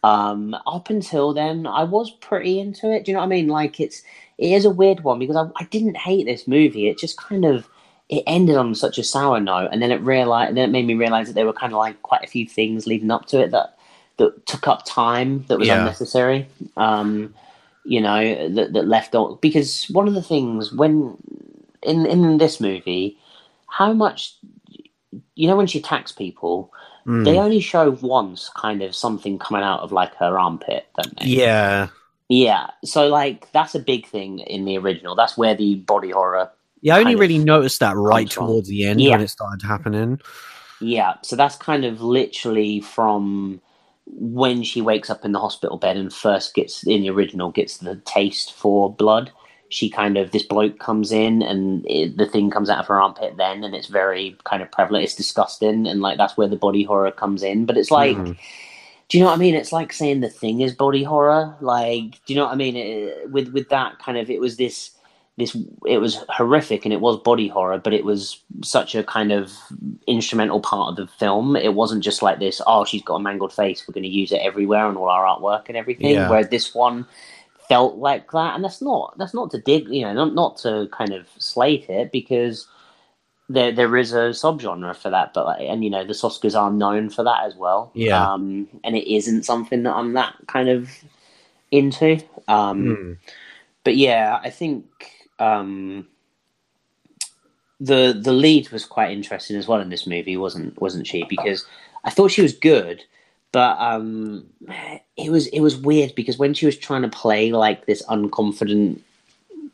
[0.04, 3.04] Um up until then i was pretty into it.
[3.04, 3.48] Do you know what i mean?
[3.48, 4.02] Like it's
[4.38, 6.88] it is a weird one because i, I didn't hate this movie.
[6.88, 7.68] It just kind of
[8.10, 10.94] it ended on such a sour note and then it realized then it made me
[10.94, 13.52] realize that there were kind of like quite a few things leading up to it
[13.52, 13.76] that
[14.18, 15.76] that took up time that was Yeah.
[15.78, 16.48] unnecessary.
[16.76, 17.34] Um
[17.84, 21.16] you know that, that left on because one of the things when
[21.82, 23.18] in in this movie
[23.68, 24.36] how much
[25.34, 26.72] you know when she attacks people
[27.06, 27.24] Mm.
[27.24, 31.26] they only show once kind of something coming out of like her armpit don't they
[31.26, 31.86] yeah.
[32.28, 36.50] yeah so like that's a big thing in the original that's where the body horror
[36.82, 38.46] Yeah, I only really noticed that right comes from.
[38.48, 39.12] towards the end Yeah.
[39.12, 40.20] when it started happening.
[40.80, 43.60] Yeah, so that's kind of literally from
[44.06, 47.78] when she wakes up in the hospital bed and first gets in the original gets
[47.78, 49.30] the taste for blood.
[49.68, 53.00] She kind of this bloke comes in and it, the thing comes out of her
[53.00, 55.04] armpit then, and it's very kind of prevalent.
[55.04, 57.66] It's disgusting, and like that's where the body horror comes in.
[57.66, 58.36] But it's like, Mhm.
[59.08, 59.54] do you know what I mean?
[59.54, 61.56] It's like saying the thing is body horror.
[61.60, 62.76] Like, do you know what I mean?
[62.76, 64.90] It, with with that kind of, it was this
[65.38, 65.54] this
[65.84, 69.52] it was horrific and it was body horror, but it was such a kind of
[70.06, 71.56] instrumental part of the film.
[71.56, 72.62] It wasn't just like this.
[72.66, 73.84] Oh, she's got a mangled face.
[73.86, 76.10] We're going to use it everywhere and all our artwork and everything.
[76.10, 76.30] Yeah.
[76.30, 77.06] Whereas this one
[77.68, 80.88] felt like that, and that's not that's not to dig, you know, not not to
[80.92, 82.66] kind of slate it because
[83.48, 85.32] there there is a subgenre for that.
[85.34, 87.90] But like, and you know, the Soskas are known for that as well.
[87.94, 88.32] Yeah.
[88.32, 90.90] um, and it isn't something that I'm that kind of
[91.70, 92.20] into.
[92.48, 93.18] Um, Mm.
[93.84, 94.84] but yeah, I think
[95.38, 96.06] um,
[97.80, 101.24] the the lead was quite interesting as well in this movie, wasn't wasn't she?
[101.24, 101.66] Because
[102.04, 103.04] I thought she was good,
[103.52, 104.46] but um,
[105.16, 109.00] it was it was weird because when she was trying to play like this unconfident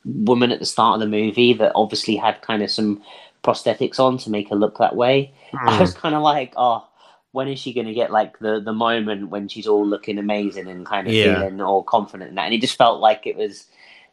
[0.04, 3.02] woman at the start of the movie that obviously had kind of some
[3.44, 5.32] prosthetics on to make her look that way,
[5.66, 5.80] I Mm.
[5.80, 6.86] was kind of like, oh.
[7.32, 10.68] When is she going to get like the the moment when she's all looking amazing
[10.68, 11.38] and kind of Yeah.
[11.40, 12.44] feeling all confident in that?
[12.44, 13.66] And it just felt like it was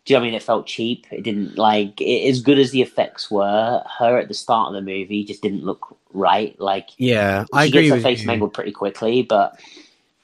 [0.06, 0.36] do you know what I mean?
[0.36, 1.06] It felt cheap.
[1.12, 3.84] It didn't like it, as good as the effects were.
[4.00, 6.60] Her at the start of the movie just didn't look right.
[6.60, 8.28] Like Yeah, I she agree gets her face you.
[8.28, 9.60] mangled pretty quickly, but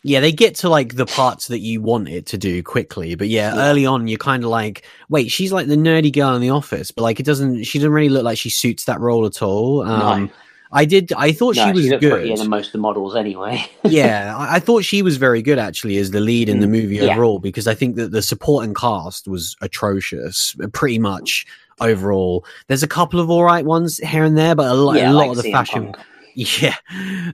[0.03, 3.27] Yeah, they get to like the parts that you want it to do quickly, but
[3.27, 3.69] yeah, Yeah.
[3.69, 6.91] early on you're kind of like, wait, she's like the nerdy girl in the office,
[6.91, 9.81] but like it doesn't, she doesn't really look like she suits that role at all.
[9.81, 10.29] Um, no,
[10.71, 12.37] I did, I thought no, she was she looked prettier good.
[12.37, 13.65] than most of the models anyway.
[13.83, 16.71] yeah, I, I thought she was very good actually as the lead in the Mm,
[16.71, 17.11] movie yeah.
[17.11, 21.45] overall because I think that the supporting cast was atrocious, pretty much
[21.81, 22.45] overall.
[22.67, 25.13] There's a couple of all right ones here and there, but a lot, yeah, a
[25.13, 25.93] lot like of the CM fashion.
[25.93, 26.05] Punk.
[26.61, 26.75] Yeah,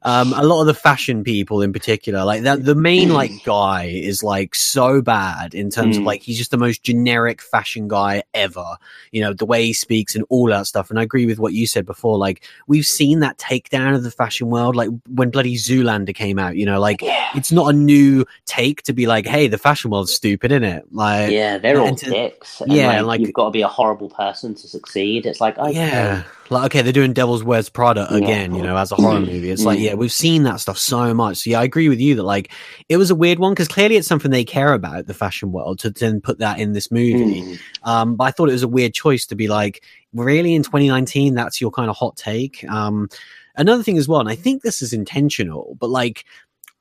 [0.04, 3.86] um, a lot of the fashion people in particular, like that, the main like guy
[3.86, 6.06] is like so bad in terms of Mm.
[6.06, 8.78] like he's just the most generic fashion guy ever.
[9.12, 10.90] You know the way he speaks and all that stuff.
[10.92, 12.18] And I agree with what you said before.
[12.18, 16.56] Like we've seen that takedown of the fashion world, like when bloody Zoolander came out.
[16.56, 19.90] You know, like Yeah, it's not a new take to be like, hey, the fashion
[19.92, 20.86] world's stupid, isn't it?
[20.94, 22.62] Like, yeah, they're all to- dicks.
[22.62, 25.26] And, yeah, like, like- you've got to be a horrible person to succeed.
[25.26, 26.24] It's like okay, yeah.
[26.52, 28.18] Like, okay, they're doing Devil's Wears Prada Yeah.
[28.18, 29.50] again, you know, as as a horror movie.
[29.52, 29.84] It's like, Mm.
[29.84, 31.38] yeah, we've seen that stuff so much.
[31.38, 32.52] So yeah, I agree with you that like
[32.90, 35.80] it was a weird one because clearly it's something they care about the fashion world
[35.80, 37.42] to then put that in this movie.
[37.42, 37.60] Mm.
[37.84, 39.84] Um, but I thought it was a weird choice to be like,
[40.14, 42.66] really in 2019, that's your kind of hot take.
[42.70, 43.08] Um,
[43.56, 46.26] another thing as well, and I think this is intentional, but like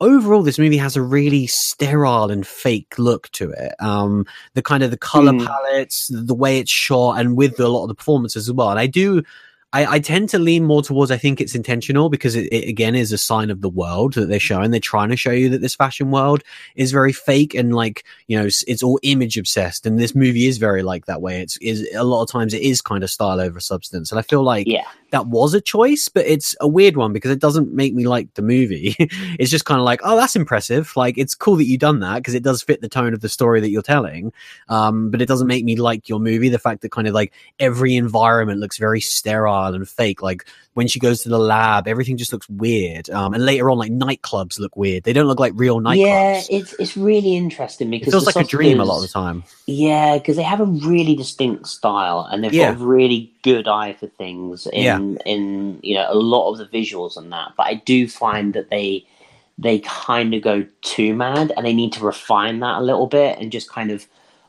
[0.01, 3.73] overall, this movie has a really sterile and fake look to it.
[3.79, 5.45] Um, the kind of the color Mm.
[5.45, 8.69] palettes, the way it's shot, and with a lot of the performances as well.
[8.71, 9.23] And I do.
[9.73, 12.95] I, I tend to lean more towards I think it's intentional because it, it again
[12.95, 14.71] is a sign of the world that they're showing.
[14.71, 16.43] They're trying to show you that this fashion world
[16.75, 19.85] is very fake and like you know it's, it's all image obsessed.
[19.85, 21.41] And this movie is very like that way.
[21.41, 24.11] It's is a lot of times it is kind of style over substance.
[24.11, 24.87] And I feel like Yeah.
[25.11, 28.33] That was a choice, but it's a weird one because it doesn't make me like
[28.33, 28.95] the movie.
[28.99, 30.91] it's just kind of like, oh, that's impressive.
[30.95, 33.29] Like it's cool that you've done that because it does fit the tone of the
[33.29, 34.33] story that you're telling.
[34.69, 36.49] Um, but it doesn't make me like your movie.
[36.49, 40.21] The fact that kind of like every environment looks very sterile and fake.
[40.21, 43.09] Like when she goes to the lab, everything just looks weird.
[43.09, 45.03] Um, and later on, like nightclubs look weird.
[45.03, 45.97] They don't look like real nightclubs.
[45.97, 49.09] Yeah, it's it's really interesting because it feels like a dream a lot of the
[49.09, 49.43] time.
[49.67, 52.71] Yeah, because they have a really distinct style and they've Yeah.
[52.71, 54.99] got a really good eye for things in Yeah.
[55.25, 57.53] in you know a lot of the visuals and that.
[57.57, 59.05] But I do find that they
[59.57, 63.37] they kind of go too mad and they need to refine that a little bit
[63.39, 64.07] and just kind of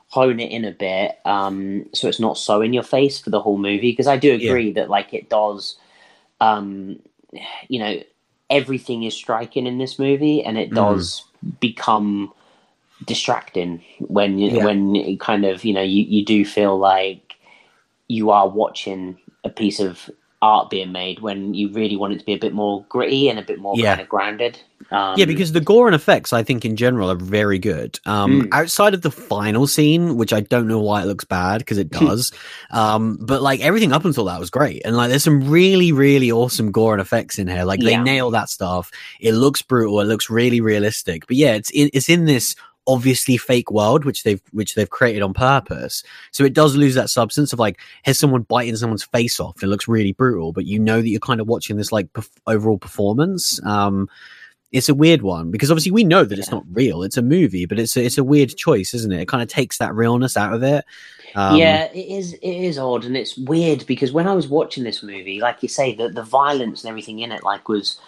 [0.08, 3.40] hone it in a bit um, so it's not so in your face for the
[3.40, 3.90] whole movie.
[3.92, 4.48] Because I do Yeah.
[4.48, 5.76] agree that like it does,
[6.40, 6.98] um,
[7.68, 8.02] you know,
[8.50, 10.76] everything is striking in this movie and it Mm.
[10.76, 11.24] does
[11.60, 12.32] become
[13.06, 14.64] distracting when you Yeah.
[14.64, 17.21] when it kind of you know you, you do feel like
[18.12, 20.10] you are watching a piece of
[20.40, 23.38] art being made when you really want it to be a bit more gritty and
[23.38, 23.90] a bit more Yeah.
[23.90, 24.58] kind of grounded
[24.90, 27.98] um, yeah, because the gore and effects, I think, in general, are very good.
[28.04, 28.48] Um, Mm.
[28.52, 31.88] Outside of the final scene, which I don't know why it looks bad because it
[32.02, 32.30] does,
[32.70, 36.30] um, but like everything up until that was great, and like there's some really, really
[36.30, 37.64] awesome gore and effects in here.
[37.64, 38.02] Like they Yeah.
[38.02, 38.90] nail that stuff.
[39.20, 40.00] It looks brutal.
[40.00, 41.26] It looks really realistic.
[41.26, 42.54] But yeah, it's in, it's in this
[42.86, 46.02] obviously fake world which they've which they've created on purpose
[46.32, 49.64] so it does lose that substance of like here's someone biting someone's face off and
[49.64, 52.30] it looks really brutal but you know that you're kind of watching this like perf-
[52.46, 54.08] overall performance um
[54.72, 56.54] it's a weird one because obviously we know that it's Yeah.
[56.54, 57.02] not real.
[57.02, 59.20] It's a movie, but it's a, it's a weird choice, isn't it?
[59.20, 60.86] It kind of takes that realness out of it.
[61.34, 62.32] Um, yeah, it is.
[62.32, 65.68] It is odd, and it's weird because when I was watching this movie, like you
[65.68, 68.00] say, the the violence and everything in it, like was,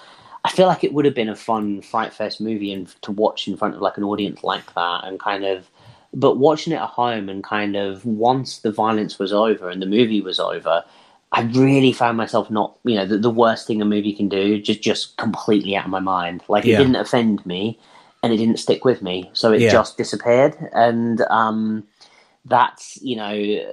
[0.45, 3.49] I feel like it would have been a fun Fright Fest movie and to watch
[3.49, 5.69] in front of like an audience like that, and kind of,
[6.13, 9.87] but watching it at home and kind of once the violence was over and the
[9.87, 10.85] movie was over.
[11.33, 14.61] I really found myself not, you know, the, the worst thing a movie can do,
[14.61, 16.43] just just completely out of my mind.
[16.47, 16.75] Like Yeah.
[16.75, 17.79] it didn't offend me,
[18.23, 19.73] and it didn't stick with me, so it Yeah.
[19.73, 20.57] just disappeared.
[20.73, 21.89] And um,
[22.45, 23.67] that's you know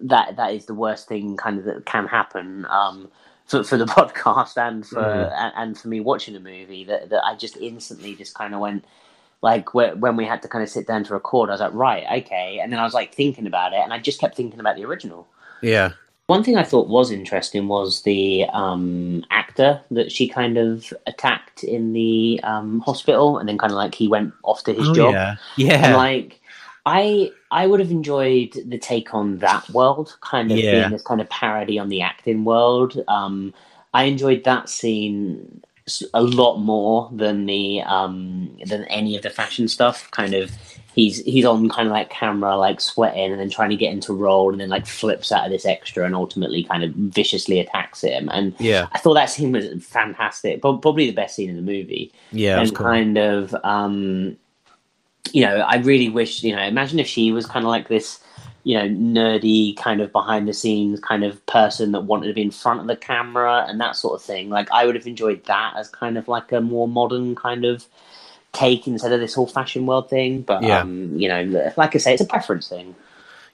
[0.00, 3.10] that that is the worst thing kind of that can happen um,
[3.46, 5.32] for for the podcast and for Mhm.
[5.36, 8.60] and, and for me watching the movie that that I just instantly just kind of
[8.60, 8.84] went
[9.42, 12.22] like when we had to kind of sit down to record, I was like, right,
[12.22, 14.76] okay, and then I was like thinking about it, and I just kept thinking about
[14.76, 15.28] the original.
[15.62, 15.92] yeah,
[16.26, 21.62] One thing I thought was interesting was the um, actor that she kind of attacked
[21.64, 24.94] in the um, hospital, and then kind of like he went off to his Oh,
[24.94, 25.12] job.
[25.12, 26.40] yeah, yeah, And like,
[26.86, 30.80] I I would have enjoyed the take on that world, kind of Yeah.
[30.80, 33.02] being this kind of parody on the acting world.
[33.08, 33.54] Um,
[33.94, 35.62] I enjoyed that scene
[36.14, 40.10] a lot more than the um, than any of the fashion stuff.
[40.10, 40.50] Kind of,
[40.94, 44.12] he's he's on kind of like camera, like sweating, and then trying to get into
[44.12, 48.02] role, and then like flips out of this extra, and ultimately kind of viciously attacks
[48.02, 48.28] him.
[48.32, 51.62] And yeah, I thought that scene was fantastic, prob- probably the best scene in the
[51.62, 52.60] movie yeah.
[52.60, 52.86] And cool.
[52.86, 54.36] kind of um
[55.32, 58.20] you know i really wish you know imagine if she was kind of like this
[58.64, 62.42] you know nerdy kind of behind the scenes kind of person that wanted to be
[62.42, 65.44] in front of the camera and that sort of thing like i would have enjoyed
[65.44, 67.86] that as kind of like a more modern kind of
[68.52, 70.80] take instead of this whole fashion world thing but Yeah.
[70.80, 72.94] um you know like i say it's a preference thing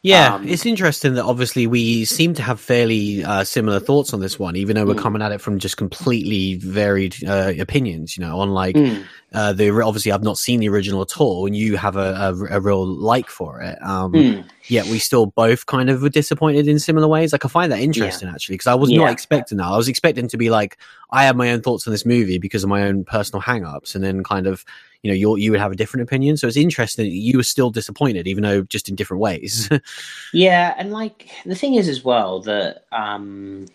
[0.03, 4.20] Yeah, Um, it's interesting that obviously we seem to have fairly uh, similar thoughts on
[4.20, 4.98] this one, even though we're Mm.
[4.98, 8.16] coming at it from just completely varied uh, opinions.
[8.16, 9.05] You know, on like Mm.
[9.34, 12.57] uh, the obviously I've not seen the original at all, and you have a, a,
[12.57, 13.76] a real like for it.
[13.82, 14.44] Um, Mm.
[14.68, 17.32] Yet we still both kind of were disappointed in similar ways.
[17.32, 18.98] Like I find that interesting actually because I was Yeah.
[19.01, 19.66] not expecting that.
[19.66, 20.78] I was expecting to be like
[21.11, 24.03] I have my own thoughts on this movie because of my own personal hang-ups, and
[24.03, 24.64] then kind of
[25.03, 26.36] you know you you would have a different opinion.
[26.36, 29.68] So it's interesting that you were still disappointed, even though just in different ways.
[30.32, 33.66] Yeah, and like the thing is as well that um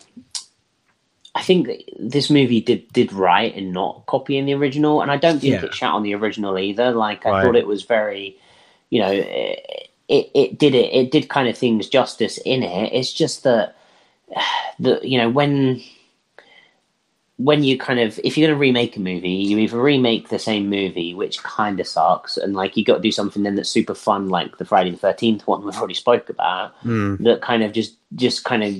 [1.35, 1.67] I think
[1.99, 5.65] this movie did did right in not copying the original, and I don't think Yeah.
[5.65, 6.91] it shot on the original either.
[6.91, 7.41] Like I Right.
[7.43, 8.37] thought it was very,
[8.89, 12.93] you know, it, it it did it it did kind of things justice in it.
[12.93, 13.75] It's just that
[14.79, 15.81] the you know when
[17.37, 20.39] when you kind of if you're going to remake a movie, you either remake the
[20.39, 23.69] same movie, which kind of sucks, and like you got to do something then that's
[23.69, 27.21] super fun, like the Friday the Thirteenth one we've already spoke about, Mm.
[27.25, 28.75] that kind of just just kind of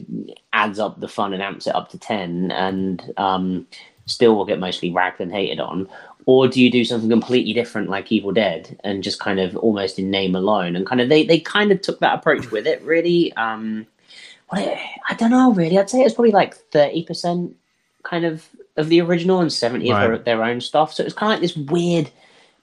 [0.53, 3.67] adds up the fun and amps it up to ten, and um,
[4.05, 5.89] still will get mostly ragged and hated on.
[6.27, 9.99] Or do you do something completely different, like Evil Dead, and just kind of almost
[9.99, 12.81] in name alone, and kind of they they kind of took that approach with it,
[12.83, 13.33] really.
[13.33, 13.85] Um,
[14.47, 15.77] what I, I don't know, really.
[15.77, 17.55] I'd say it's probably like thirty percent
[18.05, 18.47] kind of
[18.77, 20.93] of the original and 70 of their, their own stuff.
[20.93, 22.09] So it's kind of like this weird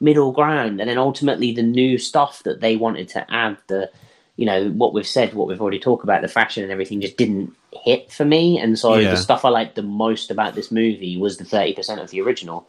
[0.01, 0.80] middle ground.
[0.80, 3.90] And then ultimately the new stuff that they wanted to add, the,
[4.36, 7.16] you know, what we've said, what we've already talked about, the fashion and everything just
[7.16, 8.59] didn't hit for me.
[8.59, 9.11] And so Yeah.
[9.11, 12.66] the stuff I liked the most about this movie was the 30% of the original.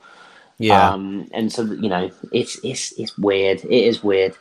[0.57, 0.91] Yeah.
[0.93, 3.63] Um, and so, you know, it's, it's, it's weird.
[3.65, 4.35] It is weird.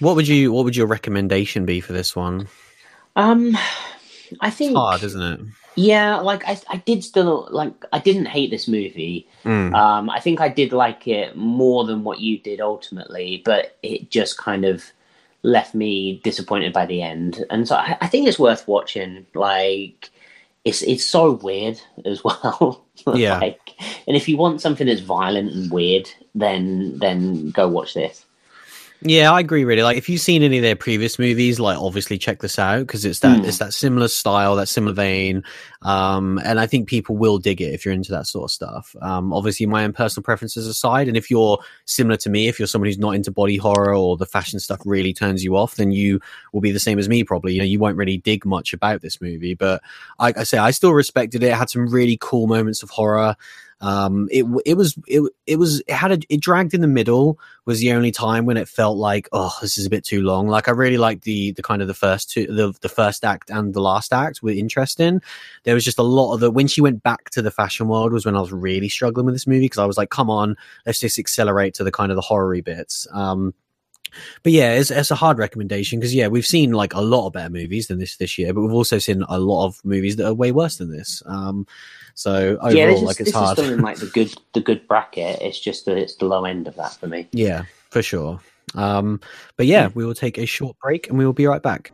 [0.00, 2.48] what would you What would your recommendation be for this one?
[3.16, 3.56] Um,
[4.40, 5.40] I It's think, hard, isn't it?
[5.76, 9.26] Yeah, like I, I did still like, I didn't hate this movie.
[9.44, 9.74] Mm.
[9.74, 14.10] Um, I think I did like it more than what you did ultimately, but it
[14.10, 14.84] just kind of
[15.42, 17.44] left me disappointed by the end.
[17.50, 19.26] And so I, I think it's worth watching.
[19.34, 20.10] Like,
[20.64, 22.84] it's it's so weird as well.
[23.14, 23.38] Yeah.
[23.38, 23.72] like,
[24.06, 28.24] and if you want something that's violent and weird, then then go watch this.
[29.06, 29.64] Yeah, I agree.
[29.64, 32.80] Really, like if you've seen any of their previous movies, like obviously check this out
[32.80, 33.46] because it's that Mm.
[33.46, 35.44] it's that similar style, that similar vein,
[35.82, 38.96] um, and I think people will dig it if you're into that sort of stuff.
[39.02, 42.66] Um, obviously, my own personal preferences aside, and if you're similar to me, if you're
[42.66, 45.92] someone who's not into body horror or the fashion stuff really turns you off, then
[45.92, 46.18] you
[46.54, 47.24] will be the same as me.
[47.24, 49.82] Probably, you know, you won't really dig much about this movie, but
[50.18, 51.48] like I say, I still respected it.
[51.48, 53.36] It had some really cool moments of horror.
[53.84, 57.38] Um, it it was it it was it had a it dragged in the middle
[57.66, 60.48] was the only time when it felt like oh this is a bit too long.
[60.48, 63.50] Like I really liked the the kind of the first two the the first act
[63.50, 65.20] and the last act were interesting.
[65.64, 68.14] There was just a lot of the when she went back to the fashion world
[68.14, 70.56] was when I was really struggling with this movie because I was like come on
[70.86, 73.06] let's just accelerate to the kind of the horror bits.
[73.12, 73.52] Um,
[74.42, 77.32] but yeah, it's, it's a hard recommendation because yeah, we've seen like a lot of
[77.32, 80.26] better movies than this this year, but we've also seen a lot of movies that
[80.26, 81.22] are way worse than this.
[81.26, 81.66] Um,
[82.14, 83.58] so overall, yeah, is, like it's this hard.
[83.58, 85.40] is still in like the good the good bracket.
[85.40, 87.28] It's just that it's the low end of that for me.
[87.32, 88.40] Yeah, for sure.
[88.74, 89.20] Um,
[89.56, 91.92] but yeah, we will take a short break and we will be right back.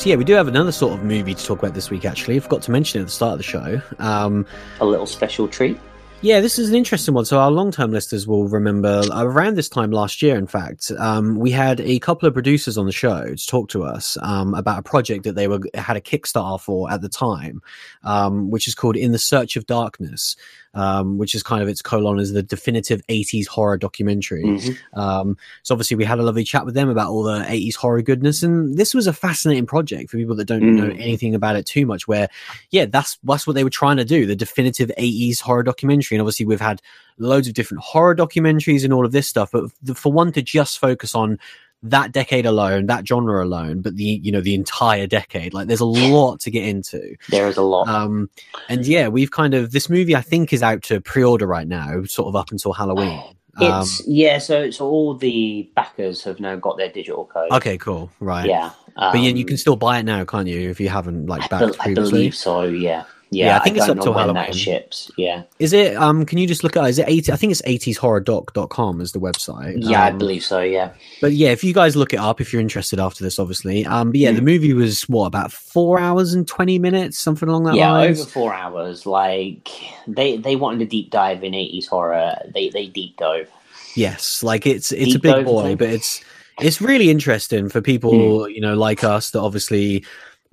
[0.00, 2.06] So yeah, we do have another sort of movie to talk about this week.
[2.06, 3.82] Actually, I forgot to mention it at the start of the show.
[3.98, 4.46] Um,
[4.80, 5.78] A little special treat.
[6.22, 7.26] yeah, this is an interesting one.
[7.26, 11.50] So our long-term listeners will remember around this time last year, in fact, um, we
[11.50, 14.82] had a couple of producers on the show to talk to us um, about a
[14.82, 17.60] project that they were had a Kickstarter for at the time,
[18.02, 20.34] um, which is called "In the Search of Darkness,"
[20.74, 24.44] um, which is kind of its colon as the definitive '80s horror documentary.
[24.44, 24.76] Mhm.
[24.94, 28.02] Um, so obviously we had a lovely chat with them about all the 80s horror
[28.02, 30.76] goodness, and this was a fascinating project for people that don't Mm.
[30.76, 32.06] know anything about it too much.
[32.06, 32.28] Where,
[32.70, 36.16] yeah, that's that's what they were trying to do, the definitive 80s horror documentary.
[36.16, 36.80] And obviously we've had
[37.18, 40.78] loads of different horror documentaries and all of this stuff, but for one to just
[40.78, 41.38] focus on
[41.82, 45.80] that decade alone, that genre alone, but the you know the entire decade, like there's
[45.80, 47.16] a lot to get into.
[47.30, 47.88] There is a lot.
[47.88, 48.28] Um,
[48.68, 52.04] and yeah, we've kind of this movie I think is out to pre-order right now,
[52.04, 53.22] sort of up until Halloween.
[53.60, 57.50] Um, It's yeah, so so all the backers have now got their digital code.
[57.50, 58.46] okay, cool, right.
[58.46, 60.70] Yeah, um, But yeah, you can still buy it now, can't you?
[60.70, 62.10] If you haven't like I, backed I previously.
[62.12, 62.62] believe so.
[62.62, 63.46] Yeah, yeah.
[63.46, 64.46] Yeah, I think it's don't up till when Halloween.
[64.46, 65.10] that ships.
[65.16, 65.96] Yeah, Is it?
[65.96, 66.84] Um, can you just look at?
[66.90, 67.32] Is it eighty?
[67.32, 69.74] I think it's eightieshorrordoc.com is the website.
[69.78, 70.60] yeah, I Um, believe so.
[70.60, 73.86] Yeah, But yeah, if you guys look it up, if you're interested after this, obviously.
[73.86, 74.36] Um, but yeah, Mm.
[74.36, 77.78] the movie was what about four hours and twenty minutes, something along that line?
[77.78, 78.20] yeah, lines.
[78.20, 79.06] over four hours.
[79.06, 79.68] Like
[80.06, 82.34] they they wanted to deep dive in eighties horror.
[82.52, 83.46] They they deep dove.
[83.94, 86.20] Yes, like it's it's a big boy, but it's
[86.60, 88.50] it's really interesting for people Hmm.
[88.50, 90.04] you know like us that obviously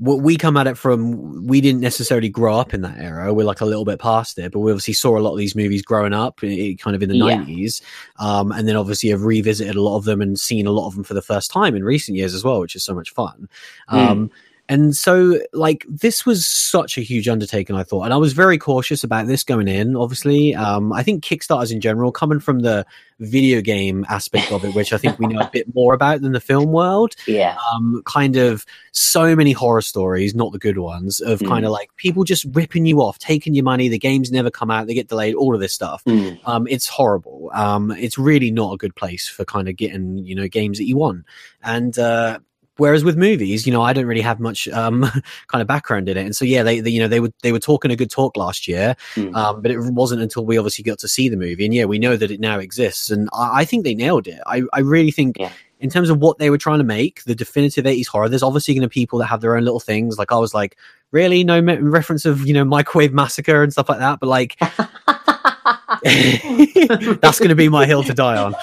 [0.01, 3.33] w- we come at it from we didn't necessarily grow up in that era.
[3.33, 5.55] We're like a little bit past it, but we obviously saw a lot of these
[5.55, 7.35] movies growing up, kind of in the Yeah.
[7.37, 7.81] nineties,
[8.17, 10.95] um, and then obviously have revisited a lot of them and seen a lot of
[10.95, 13.49] them for the first time in recent years as well, which is so much fun.
[13.89, 13.97] Hmm.
[13.97, 14.31] Um,
[14.69, 18.03] and so, like, this was such a huge undertaking, I thought.
[18.03, 20.53] And I was very cautious about this going in, obviously.
[20.55, 22.85] Um, I think Kickstarters in general, coming from the
[23.19, 26.33] video game aspect of it, which I think we know a bit more about than
[26.33, 31.19] the film world, Yeah, um, kind of so many horror stories, not the good ones,
[31.19, 31.47] of Mm.
[31.47, 34.69] kind of like people just ripping you off, taking your money, the games never come
[34.69, 36.03] out, they get delayed, all of this stuff.
[36.05, 36.39] Mm.
[36.45, 37.49] Um, it's horrible.
[37.53, 40.85] Um, it's really not a good place for kind of getting, you know, games that
[40.87, 41.25] you want.
[41.63, 42.39] And, uh,
[42.77, 45.01] Whereas with movies, you know, I don't really have much um,
[45.47, 47.51] kind of background in it, and so yeah, they, they you know they were they
[47.51, 49.35] were talking a good talk last year, Mm.
[49.35, 51.99] um, but it wasn't until we obviously got to see the movie, and yeah, we
[51.99, 54.39] know that it now exists, and I, I think they nailed it.
[54.45, 55.37] I I really think.
[55.39, 55.51] Yeah.
[55.79, 58.73] In terms of what they were trying to make, the definitive 80s horror, there's obviously
[58.73, 60.17] going to be people that have their own little things.
[60.17, 60.75] Like, I was like,
[61.11, 61.43] really?
[61.43, 64.19] No me- reference of, you know, microwave massacre and stuff like that.
[64.19, 64.55] But, like,
[67.21, 68.55] that's going to be my hill to die on.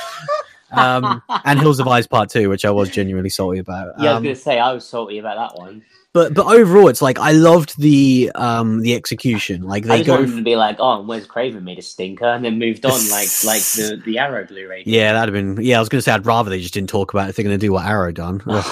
[0.72, 3.94] Um, and Hills Have Eyes Part Two, which I was genuinely salty about.
[3.98, 5.82] yeah, I was Um, gonna say I was salty about that one.
[6.14, 9.62] But but overall, it's like I loved the um the execution.
[9.62, 12.44] Like I they just go, to be like, oh, Wes Craven made a stinker, and
[12.44, 14.84] then moved on like like the the Arrow Blu-ray.
[14.84, 14.92] did.
[14.92, 15.62] yeah, that'd have been.
[15.64, 17.30] Yeah, I was going to say I'd rather they just didn't talk about it.
[17.30, 18.42] if They're going to do what Arrow done.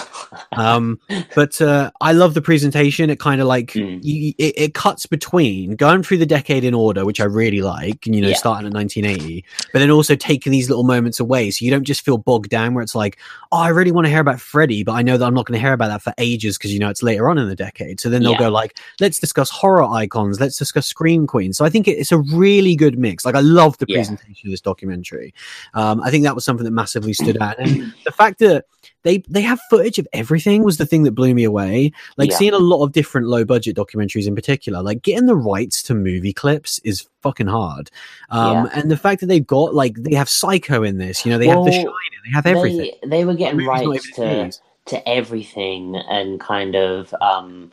[0.52, 0.98] Um,
[1.34, 3.10] but uh, I love the presentation.
[3.10, 4.00] It kind of like Mm.
[4.02, 8.04] you, it, it cuts between going through the decade in order, which I really like,
[8.06, 8.34] and you know, Yeah.
[8.34, 12.02] starting at 1980, but then also taking these little moments away, so you don't just
[12.04, 13.18] feel bogged down where it's like,
[13.50, 15.58] oh, I really want to hear about Freddy, but I know that I'm not going
[15.58, 18.00] to hear about that for ages because you know it's later on in the decade.
[18.00, 18.38] So then they'll Yeah.
[18.38, 21.56] go like, let's discuss horror icons, let's discuss scream queens.
[21.56, 23.24] So I think it's a really good mix.
[23.24, 23.96] Like I love the Yeah.
[23.98, 25.34] presentation of this documentary.
[25.74, 28.66] Um, I think that was something that massively stood out, and the fact that
[29.04, 31.92] they they have footage of everything was the thing that blew me away.
[32.16, 32.36] Like Yeah.
[32.36, 35.94] seeing a lot of different low budget documentaries in particular, like getting the rights to
[35.94, 37.90] movie clips is fucking hard.
[38.30, 41.38] Um, and the fact that they've got like they have Psycho in this, you know,
[41.38, 42.92] they have The Well, Shining, they have everything.
[43.02, 44.50] They, they were getting not rights to.
[44.86, 47.70] To everything, and kind of um,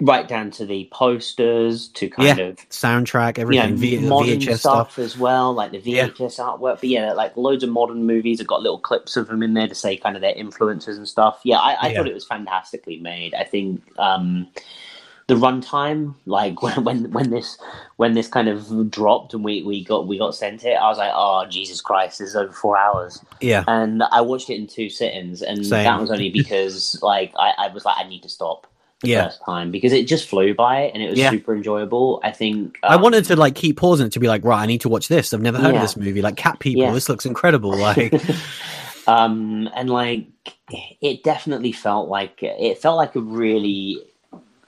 [0.00, 4.58] right down to the posters, to kind of Soundtrack, you everything, know, v- modern VHS
[4.60, 4.98] stuff, stuff.
[4.98, 6.08] as well, like the Yeah.
[6.08, 6.76] VHS artwork.
[6.80, 9.68] But yeah, like loads of modern movies have got little clips of them in there
[9.68, 11.40] to say kind of their influences and stuff.
[11.44, 11.98] Yeah, I, I Yeah.
[11.98, 13.34] thought it was fantastically made.
[13.34, 14.48] I think um,
[15.26, 17.58] the runtime, like when, when when this
[17.96, 20.98] when this kind of dropped and we, we got we got sent it, I was
[20.98, 23.24] like, oh Jesus Christ, this is over four hours.
[23.40, 25.84] Yeah, And I watched it in two sittings, and Same.
[25.84, 28.66] that was only because like I, I was like, I need to stop.
[29.02, 29.24] The Yeah.
[29.24, 31.28] first time because it just flew by and it was Yeah.
[31.28, 32.20] super enjoyable.
[32.24, 34.66] I think I um, wanted to like keep pausing it to be like, right, I
[34.66, 35.34] need to watch this.
[35.34, 35.76] I've never heard Yeah.
[35.76, 36.22] of this movie.
[36.22, 36.94] Like Cat People, Yeah.
[36.94, 37.76] this looks incredible.
[37.78, 38.14] Like,
[39.06, 40.28] um and like
[41.02, 44.00] it definitely felt like it felt like a really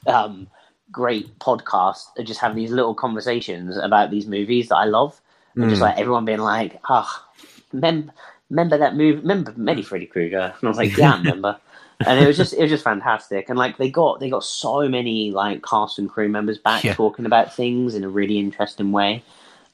[0.09, 0.47] um
[0.93, 5.21] great podcast of just having these little conversations about these movies that I love.
[5.57, 5.87] And just Mm.
[5.87, 7.25] like everyone being like ah
[7.73, 8.13] mem-
[8.51, 10.55] remember that movie remember Many Freddy Krueger?
[10.61, 11.59] And I was like yeah I remember.
[12.07, 13.49] And it was just it was just fantastic.
[13.49, 16.95] And like they got they got so many like cast and crew members back Yeah.
[16.95, 19.23] talking about things in a really interesting way.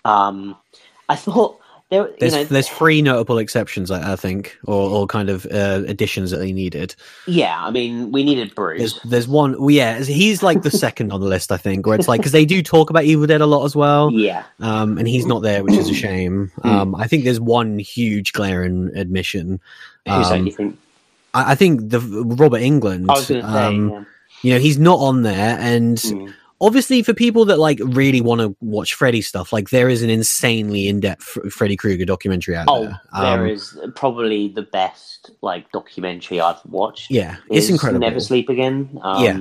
[0.05, 0.57] Um
[1.09, 1.59] I thought
[1.93, 5.47] there you there's know there's three notable exceptions, I, I think, or, or kind of
[5.47, 6.95] uh, additions that they needed.
[7.27, 8.81] Yeah, I mean, we needed Bruce.
[8.81, 11.99] There's there's one, well, yeah, he's like the second on the list, I think, where
[11.99, 14.11] it's like because they do talk about Evil Dead a lot as well.
[14.11, 16.51] yeah, um, and he's not there, which is a shame.
[16.63, 16.69] Hmm.
[16.69, 19.61] Um, I think there's one huge glaring admission.
[20.09, 20.31] who's?
[20.31, 20.79] Um?
[21.35, 23.15] I, I think the Robert Englund.
[23.19, 23.41] Say.
[23.41, 24.05] um, yeah.
[24.43, 26.33] you know, he's not on there, and Mm.
[26.63, 30.09] Obviously for people that like really want to watch Freddy stuff, like there is an
[30.09, 33.01] insanely in-depth Freddy Krueger documentary out Oh, there.
[33.21, 37.11] there Um, is probably the best like documentary I've watched.
[37.11, 38.01] Yeah, it's incredible.
[38.01, 38.99] Never Sleep Again.
[39.03, 39.39] Um, Yeah.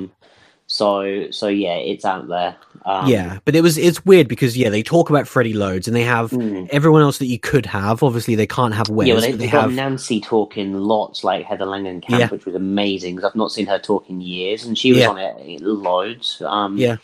[0.72, 2.55] So so yeah, it's out there.
[2.86, 5.93] Um, yeah, but it was it's weird because yeah, they talk about Freddy loads, and
[5.93, 6.65] they have mm.
[6.72, 8.01] everyone else that you could have.
[8.01, 11.65] Obviously, they can't have Wes, yeah, well, they, they have Nancy talking lots, like Heather
[11.65, 12.30] Langenkamp, Yeah.
[12.30, 15.09] which was amazing because I've not seen her talk in years, and she was Yeah.
[15.09, 16.41] on it loads.
[16.45, 16.95] Um, Yeah.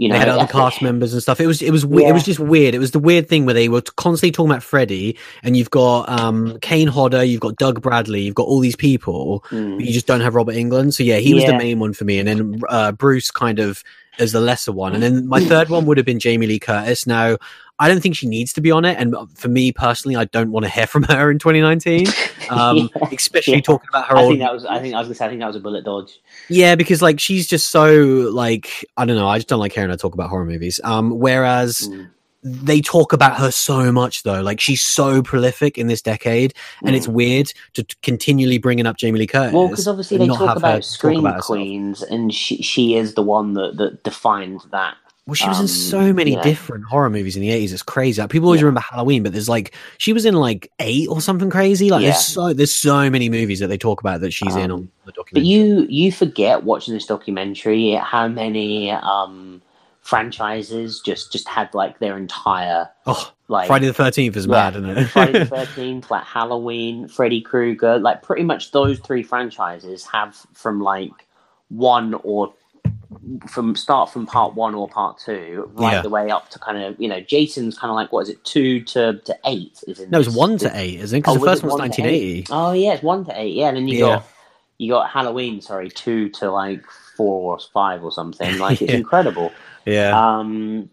[0.00, 1.40] You know, they had other cast members and stuff.
[1.40, 2.72] It was it was we- it was just weird.
[2.74, 6.08] It was the weird thing where they were constantly talking about Freddy, and you've got
[6.08, 9.76] um Kane Hodder, you've got Doug Bradley, you've got all these people, Mm.
[9.76, 10.94] but you just don't have Robert Englund.
[10.94, 13.82] So yeah, he was the main one for me, and then uh, Bruce kind of
[14.20, 17.04] as the lesser one, and then my third one would have been Jamie Lee Curtis.
[17.06, 17.36] Now.
[17.80, 20.50] I don't think she needs to be on it, and for me personally, I don't
[20.50, 22.06] want to hear from her in 2019,
[22.50, 23.08] um, Yeah.
[23.12, 23.60] especially Yeah.
[23.60, 24.64] talking about her I old think that was.
[24.64, 25.26] I think I was gonna say.
[25.26, 26.18] I think that was a bullet dodge.
[26.48, 27.94] yeah, because like she's just so
[28.32, 29.28] like I don't know.
[29.28, 30.80] I just don't like hearing her talk about horror movies.
[30.84, 32.10] Um, whereas Mm.
[32.44, 34.40] they talk about her so much though.
[34.40, 36.54] Like she's so prolific in this decade,
[36.84, 39.50] and it's weird to t- continually bringing up Jamie Lee Curtis.
[39.52, 39.54] Mm.
[39.54, 41.46] Well, because obviously they talk about talk scream about herself.
[41.58, 44.96] queens, and she she is the one that that defined that.
[45.28, 46.40] Well, she was in um, so many yeah.
[46.42, 47.74] different horror movies in the eighties.
[47.74, 48.18] It's crazy.
[48.18, 48.68] Like, people always Yeah.
[48.68, 51.90] remember Halloween, but there's like she was in like eight or something crazy.
[51.90, 52.12] Like Yeah.
[52.12, 54.88] there's so there's so many movies that they talk about that she's in Um, on
[55.04, 55.42] the documentary.
[55.42, 59.60] But you you forget watching this documentary how many um
[60.00, 64.88] franchises just just had like their entire oh, like Friday the Thirteenth is mad, isn't
[64.88, 65.04] it?
[65.08, 70.80] Friday the Thirteenth, like Halloween, Freddy Krueger, like pretty much those three franchises have from
[70.80, 71.12] like
[71.68, 72.54] one or
[73.46, 76.02] from start from part one or part two, right Yeah.
[76.02, 78.44] the way up to kind of you know Jason's kind of like what is it
[78.44, 79.82] two to to eight?
[79.86, 81.20] Is in no, it's one to eight, isn't it?
[81.22, 82.46] Because Oh, the first it one was nineteen eighty.
[82.50, 83.54] Oh yeah, it's one to eight.
[83.54, 84.16] Yeah, and then you Yeah.
[84.16, 84.24] got
[84.78, 86.84] you got Halloween, sorry, two to like
[87.16, 88.58] four or five or something.
[88.58, 88.98] Like it's Yeah.
[88.98, 89.52] incredible.
[89.84, 90.38] Yeah.
[90.38, 90.90] Um,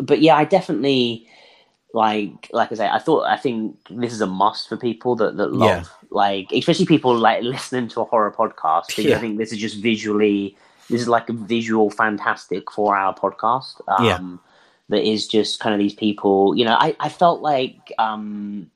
[0.00, 1.26] but yeah, I definitely
[1.94, 5.36] like like I say, I thought I think this is a must for people that
[5.36, 5.84] that love Yeah.
[6.10, 9.06] like especially people like listening to a horror podcast because.
[9.12, 10.56] I think this is just visually
[10.90, 13.80] this is like a visual fantastic four hour podcast.
[13.88, 14.96] Um Yeah.
[14.96, 18.70] that is just kind of these people, you know, I, I felt like um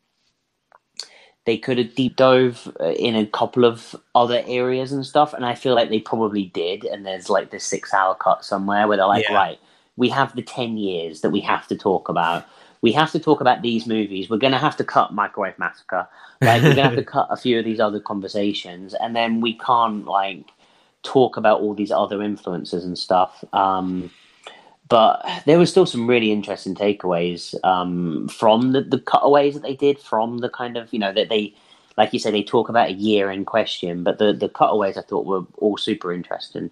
[1.45, 5.45] they could have deep dove uh, in a couple of other areas and stuff, and
[5.45, 6.85] I feel like they probably did.
[6.85, 9.35] And there's like this six hour cut somewhere where they're like, Yeah.
[9.35, 9.59] right,
[9.97, 12.47] we have the 10 years that we have to talk about.
[12.81, 14.29] We have to talk about these movies.
[14.31, 16.09] We're going to have to cut Microwave Massacre.
[16.41, 18.95] Like, we're going to have to cut a few of these other conversations.
[18.95, 20.47] And then we can't, like,
[21.03, 23.45] talk about all these other influences and stuff.
[23.53, 24.11] Um,
[24.89, 29.75] but there was still some really interesting takeaways um, from the, the cutaways that they
[29.77, 31.55] did from the kind of, you know, that they,
[31.97, 35.03] like you said, they talk about a year in question, but the, the cutaways I
[35.03, 36.71] thought were all super interesting.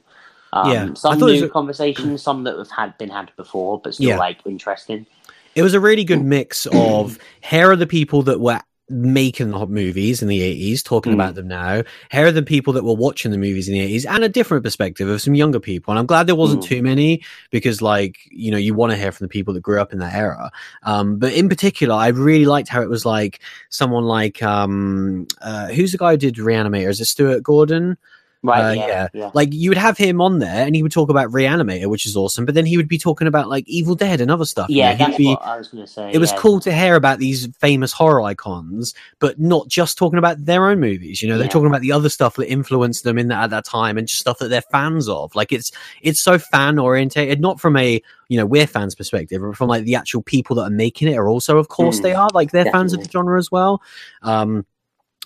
[0.52, 4.10] Um, Yeah, some new a- conversations, some that have had been had before, but still
[4.10, 4.16] Yeah.
[4.18, 5.06] like interesting.
[5.54, 8.60] it was a really good mix of here are the people that were
[8.90, 11.14] making the hot movies in the 80s talking Mm.
[11.14, 14.04] about them now here are the people that were watching the movies in the 80s
[14.04, 16.66] and a different perspective of some younger people and i'm glad there wasn't Mm.
[16.66, 19.80] too many because like you know you want to hear from the people that grew
[19.80, 20.50] up in that era
[20.82, 25.68] um but in particular i really liked how it was like someone like um uh
[25.68, 27.96] who's the guy who did reanimator is it stuart gordon
[28.42, 28.70] Right?
[28.70, 29.08] Uh, yeah, yeah.
[29.12, 29.30] yeah.
[29.34, 32.16] like you would have him on there and he would talk about reanimator which is
[32.16, 34.78] awesome but then he would be talking about like evil dead and other stuff you
[34.78, 34.96] Yeah, know?
[34.96, 36.10] He'd that's be- what I was going to say.
[36.10, 40.42] it was cool to hear about these famous horror icons, but not just talking about
[40.42, 41.20] their own movies.
[41.20, 41.50] You know, they're Yeah.
[41.50, 44.20] talking about the other stuff that influenced them in that at that time and just
[44.22, 45.34] stuff that they're fans of.
[45.34, 45.70] Like it's
[46.00, 49.84] it's so fan orientated, not from a you know we're fans perspective, but from like
[49.84, 52.52] the actual people that are making it are also, of course, Mm, they are like
[52.52, 53.82] they're fans of the genre as well.
[54.22, 54.64] Um,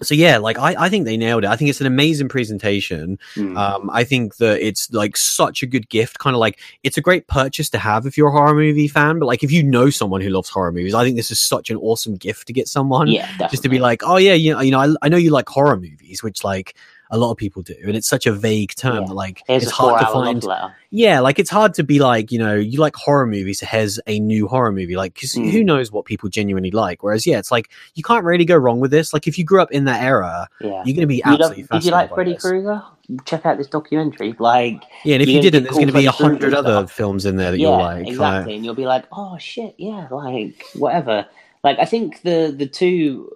[0.02, 1.50] so yeah, like I, I think they nailed it.
[1.50, 3.18] I think it's an amazing presentation.
[3.36, 3.56] Mm.
[3.56, 7.00] Um, I think that it's like such a good gift, kind of like it's a
[7.00, 9.20] great purchase to have if you're a horror movie fan.
[9.20, 11.70] But like if you know someone who loves horror movies, I think this is such
[11.70, 13.06] an awesome gift to get someone.
[13.06, 13.48] yeah, definitely.
[13.50, 15.48] Just to be like, oh yeah, you know, you know, I, I know you like
[15.48, 16.74] horror movies, which like
[17.10, 19.06] a lot of people do, and it's such a vague term Yeah.
[19.08, 20.44] that like Here's it's hard to find.
[20.90, 23.60] Yeah, like it's hard to be like, you know, you like horror movies.
[23.60, 25.50] Here's a new horror movie, like because Mm.
[25.50, 27.02] who knows what people genuinely like.
[27.02, 29.12] Whereas yeah, it's like you can't really go wrong with this.
[29.12, 30.82] Like if you grew up in that era, Yeah.
[30.84, 31.66] you're gonna be You love, absolutely.
[31.78, 32.36] did you like Freddy.
[32.36, 32.82] Krueger?
[33.26, 34.34] Check out this documentary.
[34.38, 37.26] Like, Yeah, and if you gonna didn't, there's going to be a hundred other films
[37.26, 38.06] in there that yeah, you'll like.
[38.08, 38.52] exactly.
[38.52, 41.26] Like, and you'll be like, oh shit, yeah, like whatever.
[41.62, 43.30] Like, I think the the two,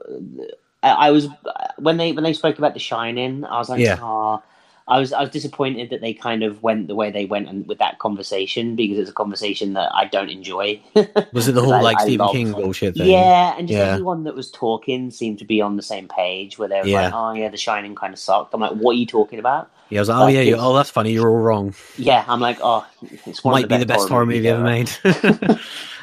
[0.83, 1.29] I, I was
[1.79, 3.99] when they when they spoke about The Shining, I was like, Yeah.
[4.01, 4.43] ah.
[4.91, 7.67] I was I was disappointed that they kind of went the way they went and
[7.69, 10.81] with that conversation because it's a conversation that I don't enjoy.
[11.35, 13.11] was it the whole like I Stephen love- King bullshit thing?
[13.11, 13.93] Yeah, and just Yeah.
[13.93, 17.03] everyone that was talking seemed to be on the same page where they were Yeah.
[17.03, 19.71] like, "Oh yeah, The Shining kind of sucked." I'm like, "What are you talking about?"
[19.91, 21.13] Yeah, I was like, oh Like, yeah, oh that's funny.
[21.13, 21.75] You're all wrong.
[21.99, 22.87] Yeah, I'm like, "Oh,
[23.27, 24.91] it's one Might of be the best horror movie ever made.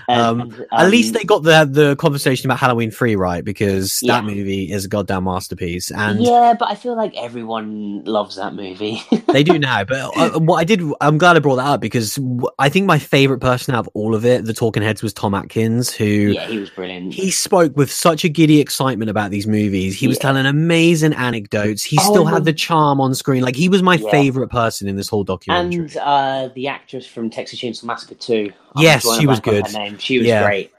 [0.08, 4.00] And- Um, At least um, they got the the conversation about Halloween Three right because
[4.02, 4.16] Yeah.
[4.16, 8.54] that movie is a goddamn masterpiece, and yeah, but I feel like everyone loves that
[8.54, 9.02] movie.
[9.28, 9.84] they do now.
[9.84, 12.20] But uh, what I did, I'm glad I brought that up because
[12.60, 15.34] I think my favorite person out of all of it, the Talking Heads, was Tom
[15.34, 17.14] Atkins, who yeah, he was brilliant.
[17.14, 19.98] he spoke with such a giddy excitement about these movies.
[19.98, 20.22] He was Yeah.
[20.24, 21.84] telling amazing anecdotes.
[21.84, 23.44] He Oh, still had the charm on screen.
[23.44, 25.86] Like he was my favorite person in this whole documentary.
[25.86, 28.52] and uh, the actress from Texas Chainsaw Massacre too.
[28.78, 29.66] Yes, she was good.
[30.00, 30.44] She was Yeah.
[30.44, 30.72] great.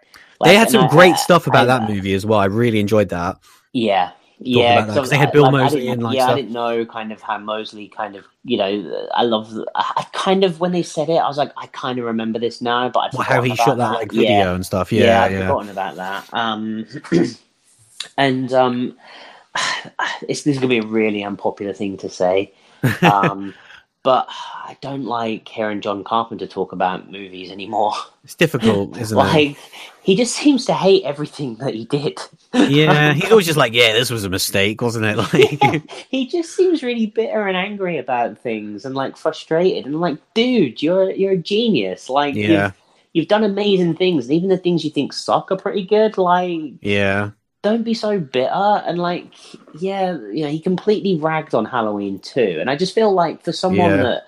[0.44, 2.38] they had some I- great I- stuff about I- that movie as well.
[2.38, 3.36] I really enjoyed that.
[3.72, 4.74] Yeah, yeah.
[4.80, 6.32] about that, 'cause they had Bill Moseley I didn't- in, like, yeah, stuff.
[6.32, 9.50] I didn't know kind of how Moseley kind of, you know, I love.
[9.74, 12.38] I I kind of when they said it, I was like, I kind of remember
[12.38, 14.92] this now, but Well, how he shot that like video Yeah, and stuff.
[14.92, 15.40] yeah, Yeah, I'd yeah.
[15.46, 16.24] forgotten about that.
[16.34, 16.86] Um,
[18.18, 18.96] and um,
[20.28, 22.52] it's, this is gonna be a really unpopular thing to say,
[23.02, 23.54] um,
[24.07, 27.92] but I don't like hearing John Carpenter talk about movies anymore.
[28.22, 29.20] It's difficult, isn't it?
[29.20, 29.57] like
[30.00, 32.20] he just seems to hate everything that he did.
[32.54, 35.16] Yeah, he's always just like, yeah, this was a mistake, wasn't it?
[35.61, 40.18] Like, he just seems really bitter and angry about things and like frustrated and like
[40.34, 42.66] dude you're you're a genius like Yeah.
[42.66, 42.74] you've,
[43.12, 46.74] you've done amazing things and even the things you think suck are pretty good like
[46.80, 47.30] yeah,
[47.68, 49.26] don't be so bitter and like
[49.78, 53.52] yeah you know he completely ragged on halloween two and i just feel like for
[53.52, 54.02] someone Yeah.
[54.04, 54.26] that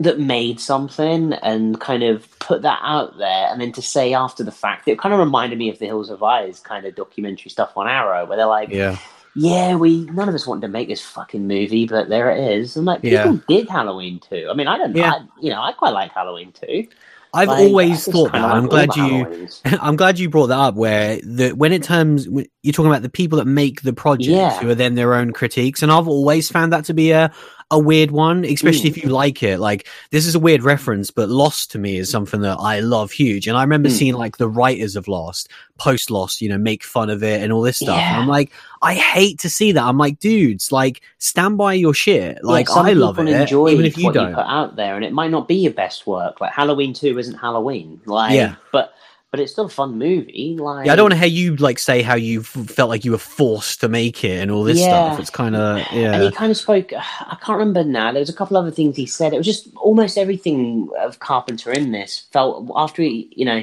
[0.00, 4.42] that made something and kind of put that out there and then to say after
[4.42, 7.50] the fact it kind of reminded me of the hills have eyes kind of documentary
[7.50, 8.96] stuff on arrow where they're like yeah,
[9.36, 12.76] yeah, we none of us wanted to make this fucking movie, but there it is.
[12.76, 13.22] And like Yeah.
[13.22, 14.48] people did Halloween two.
[14.50, 15.12] I mean, I don't, Yeah.
[15.12, 16.88] I, you know, I quite like Halloween two.
[17.32, 18.42] I've Like, always thought that.
[18.42, 19.48] I'm glad you.
[19.64, 20.74] I'm glad you brought that up.
[20.74, 24.58] Where the when it terms you're talking about the people that make the project, Yeah.
[24.58, 27.32] who are then their own critiques, and I've always found that to be a
[27.72, 28.96] a weird one, especially Mm.
[28.96, 29.60] if you like it.
[29.60, 33.12] Like this is a weird reference, but Lost to me is something that I love
[33.12, 33.92] huge, and I remember Mm.
[33.92, 35.48] seeing like the writers of Lost
[35.78, 37.96] post Lost, you know, make fun of it and all this stuff.
[37.96, 38.20] And Yeah.
[38.20, 38.50] I'm like,
[38.82, 39.82] I hate to see that.
[39.84, 42.42] I'm like, dudes, like stand by your shit.
[42.42, 44.30] Like yeah, some I love it, people enjoy even if you what don't.
[44.30, 46.40] you put out there, and it might not be your best work.
[46.40, 48.56] Like Halloween Two isn't Halloween, like Yeah.
[48.72, 48.92] but
[49.30, 50.56] but it's still a fun movie.
[50.58, 53.12] Like Yeah, I don't want to hear you like say how you felt like you
[53.12, 54.86] were forced to make it and all this Yeah.
[55.12, 55.20] stuff.
[55.20, 56.14] It's kind of yeah.
[56.14, 56.92] And he kind of spoke.
[56.92, 58.12] I can't remember now.
[58.12, 59.32] There was a couple other things he said.
[59.32, 63.62] It was just almost everything of Carpenter in this felt after he, you know,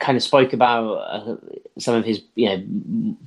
[0.00, 1.36] kind of spoke about uh,
[1.78, 2.58] some of his, you know,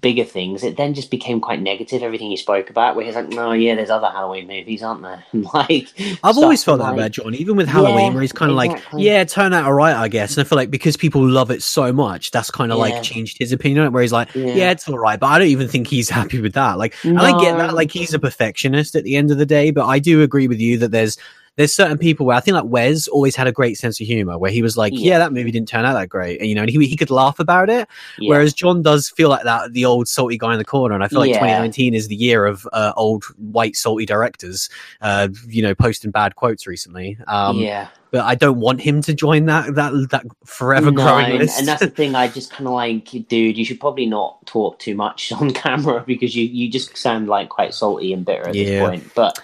[0.01, 0.63] bigger things.
[0.63, 2.03] It then just became quite negative.
[2.03, 5.23] Everything he spoke about, where he's like, "No, yeah, there's other Halloween movies, aren't there?"
[5.31, 5.87] And like,
[6.23, 8.57] I've always felt that like- about John, even with Halloween, Yeah, where he's kind of
[8.57, 10.35] like, yeah, turn out alright, I guess.
[10.37, 12.83] And I feel like because people love it so much, that's kind of Yeah.
[12.95, 14.45] like changed his opinion on it, where he's like, yeah.
[14.47, 14.71] Yeah.
[14.71, 16.77] it's alright, but I don't even think he's happy with that.
[16.77, 19.71] Like, and I get that, like, he's a perfectionist at the end of the day,
[19.71, 21.17] but I do agree with you that there's
[21.57, 24.37] there's certain people where I think like Wes always had a great sense of humor,
[24.37, 25.17] where he was like, yeah, Yeah.
[25.19, 27.39] that movie didn't turn out that great, and you know, and he he could laugh
[27.39, 27.87] about it.
[28.17, 28.29] Yeah.
[28.29, 30.95] Whereas John does feel like that, the old salty guy in the corner.
[30.95, 31.39] And I feel like Yeah.
[31.39, 34.69] 2019 is the year of uh, old white salty directors,
[35.01, 37.17] uh, you know, posting bad quotes recently.
[37.27, 37.87] Um, yeah.
[38.09, 41.59] But I don't want him to join that that that forever No, growing and, list.
[41.59, 42.15] and that's the thing.
[42.15, 46.03] I just kind of like, dude, you should probably not talk too much on camera
[46.07, 49.11] because you you just sound like quite salty and bitter at this point.
[49.13, 49.41] But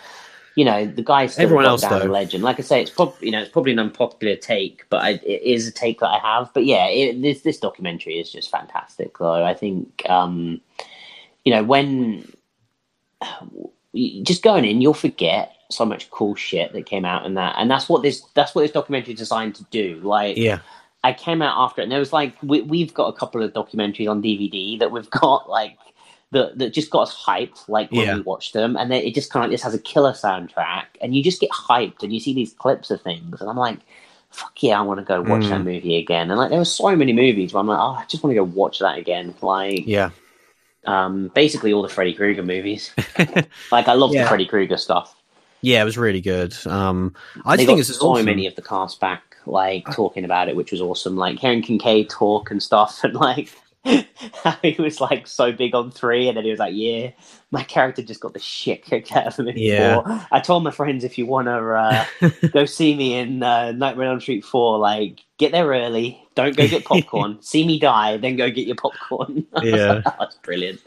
[0.56, 2.12] you know, the guy's still Everyone else, down a though.
[2.12, 2.43] legend.
[2.43, 5.41] Like I say, it's probably you know it's probably an unpopular take, but I, it
[5.41, 6.54] is a take that I have.
[6.54, 9.18] But yeah, it, this this documentary is just fantastic.
[9.18, 10.62] Though I think um,
[11.43, 12.32] you know when
[14.24, 17.70] just going in, you'll forget so much cool shit that came out in that, and
[17.70, 19.99] that's what this that's what this documentary is designed to do.
[20.04, 20.60] Like, yeah,
[21.04, 23.54] I came out after it, and there was like we, we've got a couple of
[23.54, 25.80] documentaries on DVD that we've got like
[26.34, 28.16] that that just got us hyped like when Yeah.
[28.16, 31.16] we watched them, and then it just kind of just has a killer soundtrack, and
[31.16, 33.80] you just get hyped, and you see these clips of things, and I'm like.
[34.36, 35.50] Fuck yeah, I want to go watch Mm.
[35.50, 36.32] that movie again.
[36.32, 38.36] And like, there were so many movies where I'm like, oh, I just want to
[38.36, 39.36] go watch that again.
[39.44, 40.10] Like, yeah,
[40.86, 42.92] um, basically all the Freddy Krueger movies.
[43.72, 44.24] like, I love Yeah.
[44.24, 45.16] the Freddy Krueger stuff.
[45.62, 45.82] yeah.
[45.82, 46.56] It was really good.
[46.66, 47.14] Um,
[47.46, 48.26] I they think got this so awesome.
[48.26, 51.16] many of the cast back, like talking about it, which was awesome.
[51.16, 53.60] Like hearing Kincaid talk and stuff, and like how
[54.62, 57.12] he was like so big on three, and then he was like, "Yeah,
[57.52, 59.96] my character just got the shit kicked out of him." Yeah.
[60.02, 63.74] four." I told my friends if you want to uh, go see me in uh,
[63.74, 66.20] Nightmare on Street four, like get there early.
[66.36, 67.42] Don't go get popcorn.
[67.42, 69.46] see me die, then go get your popcorn.
[69.62, 70.02] Yeah.
[70.18, 70.80] that's brilliant.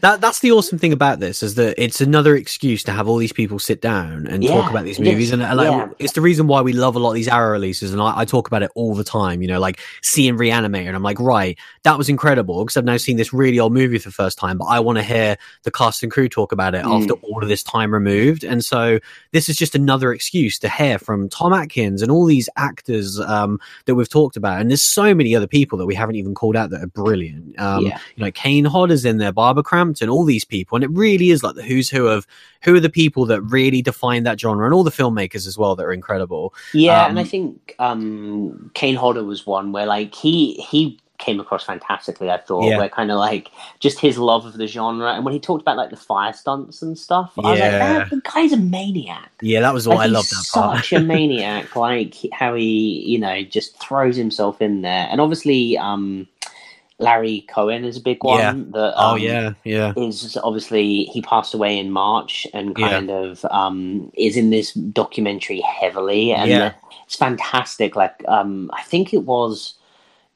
[0.00, 3.16] That that's the awesome thing about this is that it's another excuse to have all
[3.16, 5.88] these people sit down and talk about these movies and, and, like Yeah.
[5.98, 8.24] it's the reason why we love a lot of these arrow releases and I, I
[8.24, 11.58] talk about it all the time you know like seeing reanimator and i'm like right
[11.84, 14.58] that was incredible because i've now seen this really old movie for the first time
[14.58, 17.00] but i want to hear the cast and crew talk about it Mm.
[17.02, 18.98] after all of this time removed and so
[19.32, 23.58] this is just another excuse to hear from tom atkins and all these actors um,
[23.86, 26.54] that we've talked about and there's so many other people that we haven't even called
[26.56, 27.98] out that are brilliant um, Yeah.
[28.16, 31.42] you know, Kane Hodder's in there, Barbara Crampton, all these people, and it really is
[31.44, 32.26] like the who's who of
[32.62, 35.76] who are the people that really define that genre, and all the filmmakers as well
[35.76, 36.52] that are incredible.
[36.74, 41.40] Yeah, Um, and I think um, Kane Hodder was one where like he he came
[41.40, 42.28] across fantastically.
[42.30, 42.76] I thought Yeah.
[42.78, 45.76] where kind of like just his love of the genre, and when he talked about
[45.76, 48.02] like the fire stunts and stuff, I was like, Yeah.
[48.04, 49.30] "Ah, the guy's a maniac.
[49.40, 50.76] Yeah, that was all Like, I loved that part.
[50.78, 55.78] Such a maniac, like how he you know just throws himself in there, and obviously
[55.78, 56.26] um,
[56.98, 58.38] Larry Cohen is a big one.
[58.38, 58.52] Yeah.
[58.52, 63.44] That, oh um, yeah, yeah, is obviously he passed away in March and kind of
[63.50, 66.72] um, is in this documentary heavily and Yeah.
[67.04, 67.96] it's fantastic.
[67.96, 69.74] Like um, I think it was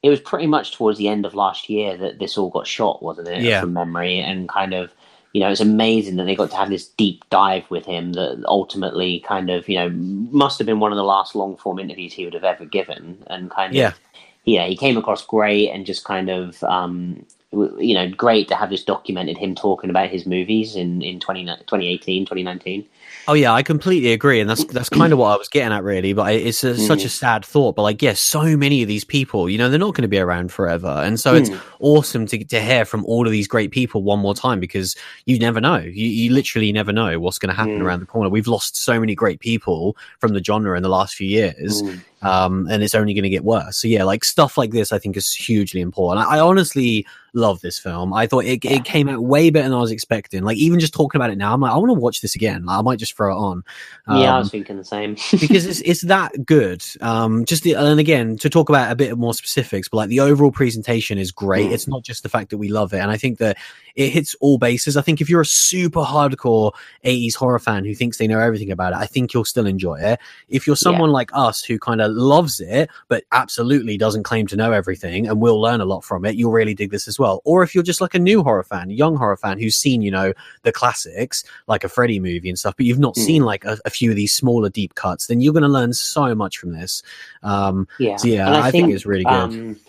[0.03, 3.01] it was pretty much towards the end of last year that this all got shot,
[3.01, 3.41] wasn't it?
[3.41, 3.61] Yeah.
[3.61, 4.91] From memory and kind of
[5.33, 8.43] you know it's amazing that they got to have this deep dive with him that
[8.45, 12.13] ultimately kind of you know must have been one of the last long form interviews
[12.13, 13.97] he would have ever given and kind of
[14.45, 14.63] Yeah.
[14.63, 18.69] yeah, he came across great and just kind of, um, you know, great to have
[18.69, 22.85] this documented him talking about his movies in, in 20, 2018, 2019.
[23.27, 25.83] Oh yeah, I completely agree, and that's that's kind of what I was getting at,
[25.83, 26.11] really.
[26.13, 27.11] But it's a, such a Mm.
[27.11, 27.75] sad thought.
[27.75, 30.17] But like, yes, so many of these people, you know, they're not going to be
[30.17, 31.61] around forever, and so it's Mm.
[31.81, 34.95] awesome to to hear from all of these great people one more time because
[35.27, 35.77] you never know.
[35.77, 37.81] You you literally never know what's going to happen Mm.
[37.83, 38.29] around the corner.
[38.29, 41.83] We've lost so many great people from the genre in the last few years.
[42.21, 43.77] Um, and it's only going to get worse.
[43.77, 46.27] So yeah, like stuff like this, I think is hugely important.
[46.27, 48.13] I, I honestly love this film.
[48.13, 48.73] I thought it, Yeah.
[48.73, 50.43] it came out way better than I was expecting.
[50.43, 52.65] Like even just talking about it now, I'm like, I want to watch this again.
[52.65, 53.63] Like, I might just throw it on.
[54.09, 55.15] yeah, I Um, was thinking the same.
[55.31, 56.83] because it's it's that good.
[56.99, 60.19] Um, just the and again to talk about a bit more specifics, but like the
[60.19, 61.69] overall presentation is great.
[61.69, 61.73] Mm.
[61.73, 63.57] It's not just the fact that we love it, and I think that
[63.95, 64.95] it hits all bases.
[64.97, 66.73] I think if you're a super hardcore
[67.05, 69.99] '80s horror fan who thinks they know everything about it, I think you'll still enjoy
[70.01, 70.19] it.
[70.49, 74.55] If you're someone like us who kind of loves it but absolutely doesn't claim to
[74.55, 77.41] know everything and will learn a lot from it, you'll really dig this as well.
[77.45, 80.11] Or if you're just like a new horror fan, young horror fan who's seen, you
[80.11, 80.33] know,
[80.63, 83.25] the classics like a Freddy movie and stuff, but you've not Mm.
[83.25, 85.93] seen like a, a few of these smaller deep cuts, then you're going to learn
[85.93, 87.03] so much from this.
[87.43, 89.33] Um, yeah, so yeah, And I, think, it's really good.
[89.33, 89.79] um,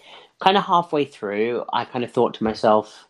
[0.40, 3.06] kind of halfway through, I kind of thought to myself,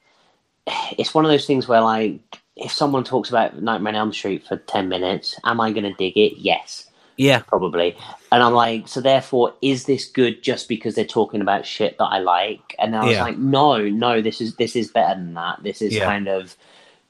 [0.98, 2.20] it's one of those things where, like,
[2.56, 5.94] if someone talks about Nightmare on Elm Street for 10 minutes, am I going to
[5.94, 6.38] dig it?
[6.38, 7.96] Yes, yeah, probably.
[8.32, 12.04] And I'm like, so therefore, is this good just because they're talking about shit that
[12.06, 12.74] I like?
[12.78, 13.24] And I was Yeah.
[13.24, 15.62] like, no, no, this is this is better than that.
[15.62, 16.04] This is Yeah.
[16.04, 16.56] kind of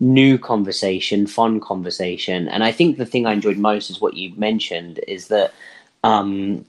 [0.01, 2.49] new conversation, fun conversation.
[2.49, 5.55] And I think the thing I enjoyed most is what you mentioned is that
[6.05, 6.67] um,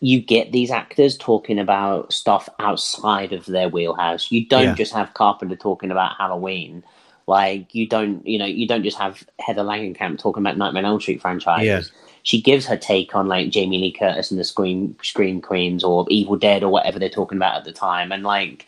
[0.00, 4.30] you get these actors talking about stuff outside of their wheelhouse.
[4.32, 4.74] You don't Yeah.
[4.74, 6.84] just have Carpenter talking about Halloween.
[7.26, 10.90] Like you don't, you know, you don't just have Heather Langenkamp talking about Nightmare on
[10.92, 11.64] Elm Street franchise.
[11.66, 11.82] Yeah.
[12.22, 16.06] She gives her take on like Jamie Lee Curtis and the Scream Scream Queens or
[16.10, 18.66] Evil Dead or whatever they're talking about at the time, and like,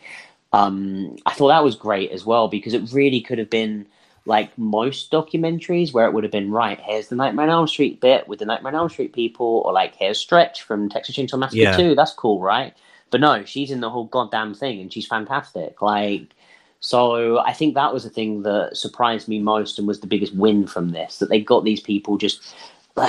[0.51, 3.85] um, I thought that was great as well because it really could have been
[4.25, 7.99] like most documentaries where it would have been right here's the nightmare on elm street
[7.99, 11.37] bit with the nightmare on elm street people or like here's stretch from texas chainsaw
[11.37, 11.75] massacre Yeah.
[11.75, 12.73] 2 that's cool right?
[13.11, 15.81] But no she's in the whole goddamn thing and she's fantastic.
[15.81, 16.33] Like
[16.79, 20.35] so i think that was the thing that surprised me most and was the biggest
[20.35, 22.41] win from this that they got these people just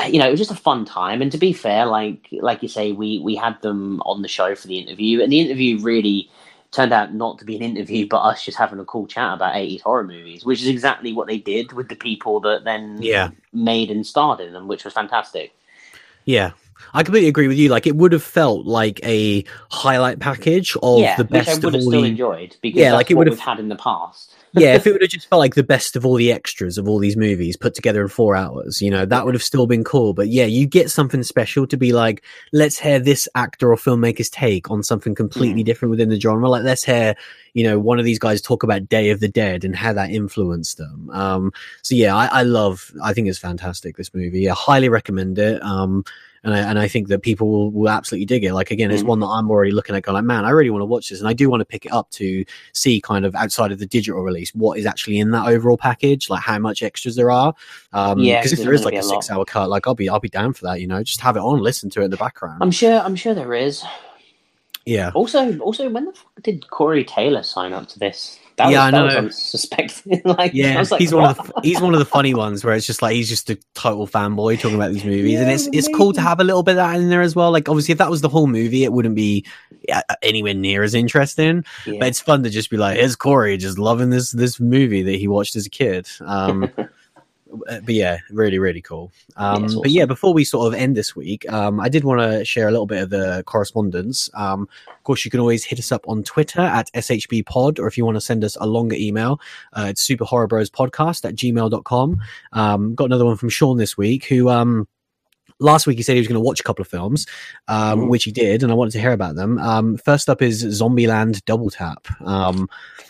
[0.07, 2.69] you know it was just a fun time and to be fair like like you
[2.69, 6.31] say we we had them on the show for the interview and the interview really
[6.75, 9.55] turned out not to be an interview, but us just having a cool chat about
[9.55, 13.31] 80s horror movies, which is exactly what they did with the people that then Yeah.
[13.53, 15.55] made and starred in them, which was fantastic.
[16.25, 16.51] yeah.
[16.93, 17.69] I completely agree with you.
[17.69, 21.63] Like it would have felt like a highlight package of yeah, the which I best
[21.63, 23.77] would of have all still enjoyed because Yeah, like it would we've had in the
[23.77, 24.35] past.
[24.57, 26.89] Yeah, if it would have just felt like the best of all the extras of
[26.89, 29.85] all these movies put together in four hours, you know, that would have still been
[29.85, 30.15] cool.
[30.15, 34.31] But yeah, you get something special to be like, let's hear this actor or filmmaker's
[34.31, 36.49] take on something completely different within the genre.
[36.49, 37.15] Like, let's hear,
[37.53, 40.11] you know, one of these guys talk about Day of the Dead and how that
[40.11, 41.11] influenced them.
[41.11, 41.53] Um,
[41.83, 44.49] so yeah, I, I love, I think it's fantastic, this movie.
[44.49, 45.63] I highly recommend it.
[45.63, 46.05] Um,
[46.45, 48.55] and I, and I think that people will, will absolutely dig it.
[48.55, 49.07] Like again, it's Mhm.
[49.07, 51.19] one that I'm already looking at, going like, man, I really want to watch this,
[51.19, 53.87] and I do want to pick it up to see kind of outside of the
[53.87, 57.55] digital release what is actually in that overall package, like how much extras there are.
[57.93, 60.09] Um, Yeah, because if there is like a a six hour cut, like I'll be
[60.09, 60.81] I'll be down for that.
[60.81, 62.63] You know, just have it on, listen to it in the background.
[62.63, 63.01] I'm sure.
[63.01, 63.83] I'm sure there is.
[64.87, 68.39] yeah, Also, also, when the fuck did Corey Taylor sign up to this?
[68.57, 69.19] That Yeah, was, I know.
[69.19, 70.23] unsuspecting.
[70.25, 70.79] like, I yeah.
[70.79, 73.03] was like, he's one of the he's one of the funny ones where it's just
[73.03, 76.21] like he's just a total fanboy talking about these movies, and it's it's cool to
[76.21, 77.51] have a little bit of that in there as well.
[77.51, 79.45] Like obviously, if that was the whole movie, it wouldn't be
[80.23, 81.65] anywhere near as interesting.
[81.87, 81.99] Yeah.
[81.99, 85.17] But it's fun to just be like, here's Corey just loving this this movie that
[85.17, 86.09] he watched as a kid.
[86.21, 86.71] Um,
[87.67, 89.13] but yeah, really, really cool.
[89.37, 92.21] Um, it's But yeah, before we sort of end this week, um, I did want
[92.21, 94.31] to share a little bit of the correspondence.
[94.35, 97.87] Um, of course, you can always hit us up on Twitter at SHB Pod, or
[97.87, 99.41] if you want to send us a longer email,
[99.75, 102.21] uh, it's Super Horror Bros Podcast at gmail.com.
[102.53, 104.49] Um, got another one from Sean this week who.
[104.49, 104.89] Um,
[105.61, 107.27] Last week he said he was going to watch a couple of films,
[107.69, 108.09] um, Mhm.
[108.09, 109.57] which he did, and I wanted to hear about them.
[109.59, 112.09] Um, first up is Zombieland Double Tap.
[112.23, 112.69] Um,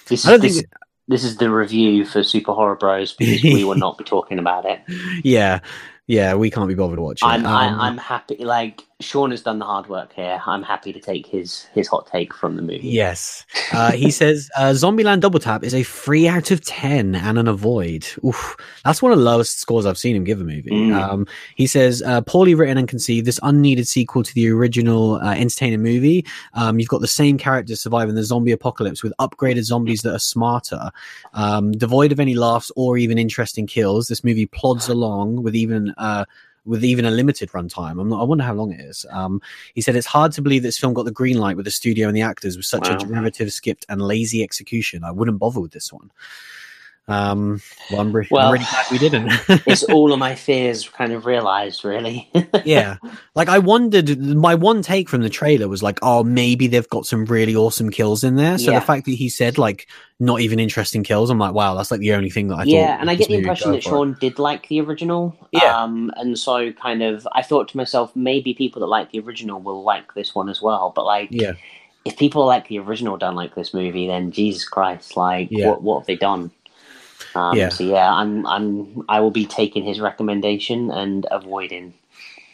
[0.09, 0.65] This I don't is, this,
[1.09, 4.65] this is the review for Super Horror Bros because we will not be talking about
[4.65, 4.81] it.
[5.25, 5.61] yeah,
[6.07, 7.29] yeah, we can't be bothered watching.
[7.29, 7.33] it.
[7.33, 8.37] I'm Um, I, I'm happy.
[8.45, 10.41] Like Sean has done the hard work here.
[10.47, 12.89] I'm happy to take his his hot take from the movie.
[12.89, 13.45] Yes.
[13.73, 17.47] Uh, he says uh, Zombieland Double Tap is a three out of 10 and an
[17.47, 18.07] avoid.
[18.25, 18.57] Oof.
[18.85, 20.71] That's one of the lowest scores I've seen him give a movie.
[20.71, 20.95] Mm.
[20.95, 25.35] Um, he says, uh, poorly written and conceived, this unneeded sequel to the original uh,
[25.35, 26.25] entertaining movie.
[26.55, 30.19] Um, you've got the same characters surviving the zombie apocalypse with upgraded zombies that are
[30.19, 30.91] smarter.
[31.35, 35.95] Um, devoid of any laughs or even interesting kills, this movie plods along with even.
[36.67, 39.05] With even a limited runtime, I'm not, I wonder how long it is.
[39.11, 39.43] Um,
[39.75, 42.09] he said it's hard to believe this film got the green light with the studio
[42.09, 42.95] and the actors with such Wow.
[42.95, 45.05] a derivative, skipped, and lazy execution.
[45.05, 46.11] I wouldn't bother with this one.
[47.07, 47.61] Um,
[47.91, 49.31] well, I'm, re- Well, I'm really glad we didn't.
[49.67, 52.31] it's all of my fears kind of realized, really.
[52.65, 52.97] yeah,
[53.35, 54.19] like I wondered.
[54.19, 57.91] My one take from the trailer was like, oh, maybe they've got some really awesome
[57.91, 58.57] kills in there.
[58.57, 58.79] So Yeah.
[58.81, 59.87] the fact that he said like
[60.19, 62.69] not even interesting kills, I'm like, wow, that's like the only thing that I thought.
[62.69, 63.83] yeah, and I get the impression that.
[63.83, 65.37] Sean did like the original.
[65.53, 65.83] Yeah.
[65.83, 69.61] Um, and so kind of, I thought to myself, maybe people that like the original
[69.61, 70.91] will like this one as well.
[70.97, 71.53] But like, Yeah,
[72.07, 75.69] if people like the original don't like this movie, then Jesus Christ, like, Yeah.
[75.69, 76.51] what what have they done?
[77.37, 77.69] Um, Yeah.
[77.69, 81.95] So yeah, I'm I'm I will be taking his recommendation and avoiding.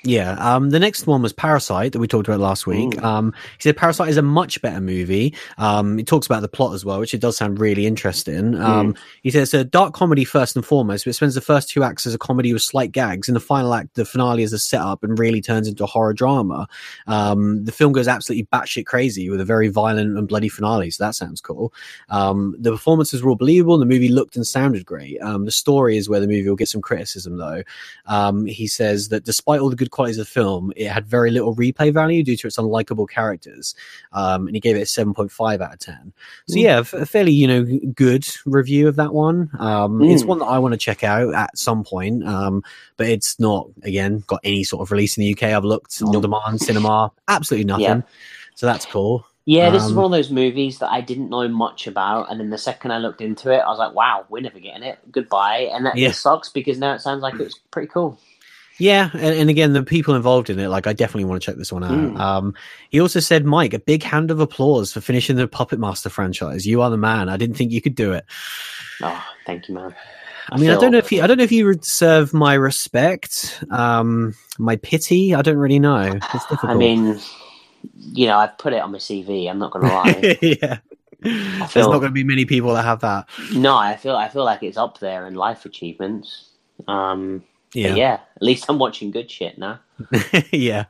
[0.02, 0.32] Yeah.
[0.39, 2.90] Um, the next one was Parasite that we talked about last week.
[2.90, 3.02] Mm.
[3.05, 5.35] Um, he said Parasite is a much better movie.
[5.59, 8.55] Um, he talks about the plot as well, which it does sound really interesting.
[8.55, 11.68] Um, he says it's a dark comedy first and foremost, but it spends the first
[11.68, 13.28] two acts as a comedy with slight gags.
[13.28, 16.14] In the final act, the finale is a setup and really turns into a horror
[16.14, 16.66] drama.
[17.06, 20.90] Um, the film goes absolutely batshit crazy with a very violent and bloody finale.
[20.90, 21.74] So that sounds cool.
[22.09, 23.74] Um, the performances were all believable.
[23.74, 25.20] And the movie looked and sounded great.
[25.20, 27.62] Um, the story is where the movie will get some criticism, though.
[28.06, 31.30] Um, he says that despite all the good qualities of the film, it had very
[31.30, 33.74] little replay value due to its unlikable characters.
[34.12, 36.12] Um, and he gave it a 7.5 out of 10.
[36.48, 36.62] So, Mm.
[36.62, 37.64] yeah, f- a fairly, you know,
[37.94, 39.50] good review of that one.
[39.58, 40.26] Um, It's Mm.
[40.28, 42.26] one that I want to check out at some point.
[42.26, 42.62] Um,
[42.96, 45.52] but it's not, again, got any sort of release in the UK.
[45.54, 46.22] I've looked on Nope.
[46.22, 47.84] demand, cinema, absolutely nothing.
[47.84, 48.00] Yeah.
[48.54, 49.24] So that's cool.
[49.46, 52.38] Yeah, this is Um, one of those movies that I didn't know much about, and
[52.38, 54.98] then the second I looked into it, I was like, "Wow, we're never getting it.
[55.10, 56.12] Goodbye." And that Yeah.
[56.12, 58.18] sucks because now it sounds like it's pretty cool.
[58.81, 61.57] Yeah, and, and again, the people involved in it, like I definitely want to check
[61.57, 61.90] this one out.
[61.90, 62.19] Mm.
[62.19, 62.55] Um,
[62.89, 66.66] he also said, Mike, a big hand of applause for finishing the Puppet Master franchise.
[66.66, 67.28] You are the man.
[67.28, 68.24] I didn't think you could do it.
[69.02, 69.94] Oh, thank you, man.
[70.51, 72.55] I mean, I don't know if you, I don't know if you would serve my
[72.55, 75.35] respect, um, my pity.
[75.35, 76.01] I don't really know.
[76.01, 76.73] It's difficult.
[76.73, 77.20] I mean,
[77.98, 79.48] you know, I've put it on my CV.
[79.48, 80.39] I'm not going to lie.
[80.43, 80.78] yeah.
[81.20, 83.28] There's feel- not going to be many people that have that.
[83.55, 86.48] no, I feel I feel like it's up there in life achievements.
[86.89, 87.44] Um,
[87.74, 87.88] yeah.
[87.88, 87.94] Yeah.
[87.94, 89.80] yeah, at least I'm watching good shit now.
[90.51, 90.84] yeah.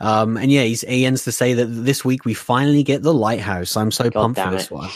[0.00, 3.14] Um, and yeah, he's, he ends to say that this week we finally get the
[3.14, 3.76] lighthouse.
[3.76, 4.70] I'm so God pumped for this it.
[4.72, 4.90] one.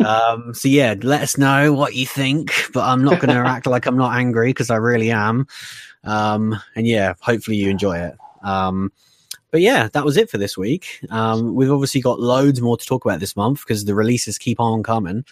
[0.06, 3.66] um, so yeah, let us know what you think, but I'm not going to act
[3.66, 5.46] like I'm not angry because I really am.
[6.04, 8.16] Um, and yeah, hopefully you enjoy it.
[8.42, 8.92] Um,
[9.50, 11.00] but yeah, that was it for this week.
[11.10, 14.60] Um, we've obviously got loads more to talk about this month because the releases keep
[14.60, 15.24] on coming.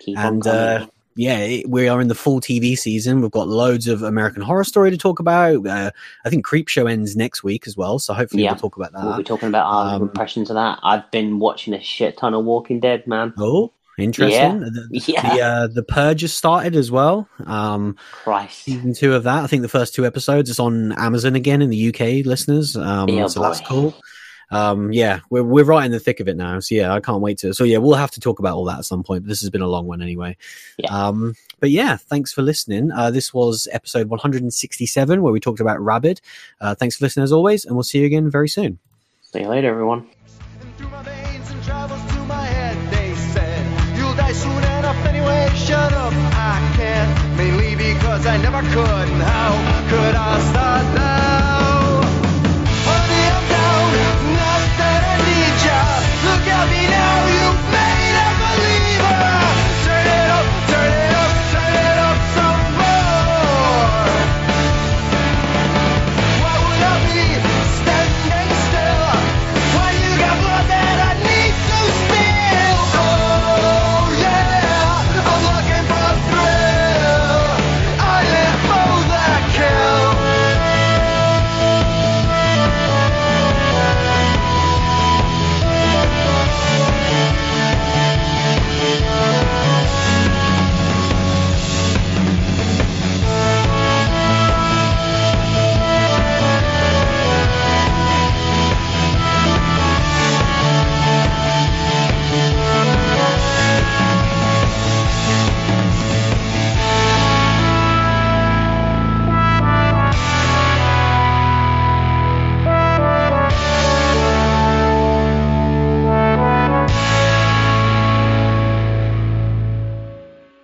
[0.00, 0.90] Keep And, on uh, coming.
[1.16, 3.20] Yeah, it, we are in the full TV season.
[3.20, 5.66] We've got loads of American Horror Story to talk about.
[5.66, 5.90] Uh,
[6.24, 8.52] I think Creepshow ends next week as well, so hopefully Yeah.
[8.52, 9.04] we'll talk about that.
[9.04, 10.78] we'll be talking about our um, impressions of that.
[10.82, 13.32] I've been watching a shit ton of Walking Dead, man.
[13.36, 14.60] Oh, interesting.
[14.60, 15.34] The, Yeah.
[15.34, 17.28] the, uh, the Purge has started as well.
[17.46, 18.62] Um, Christ.
[18.62, 19.42] season two of that.
[19.42, 22.76] I think the first two episodes is on Amazon again in the UK listeners.
[22.76, 23.92] Um, Yeah, so that's cool.
[24.50, 26.60] Um, yeah, we're we're right in the thick of it now.
[26.60, 27.52] So yeah, I can't wait to.
[27.52, 29.24] So yeah, we'll have to talk about all that at some point.
[29.24, 30.36] But this has been a long one anyway.
[30.78, 30.90] Yeah.
[30.90, 32.90] Um, but yeah, thanks for listening.
[32.90, 36.20] Uh, this was episode 167 where we talked about Rabid.
[36.60, 38.78] Uh, thanks for listening as always, and we'll see you again very soon.
[39.32, 40.08] See you later, everyone.
[40.60, 42.76] And through my veins and travels to my head.
[42.90, 45.50] They said, You'll die soon enough anyway.
[45.54, 47.36] Shut up, I can't.
[47.36, 49.08] Mainly because I never could.
[49.22, 51.27] How could I start now?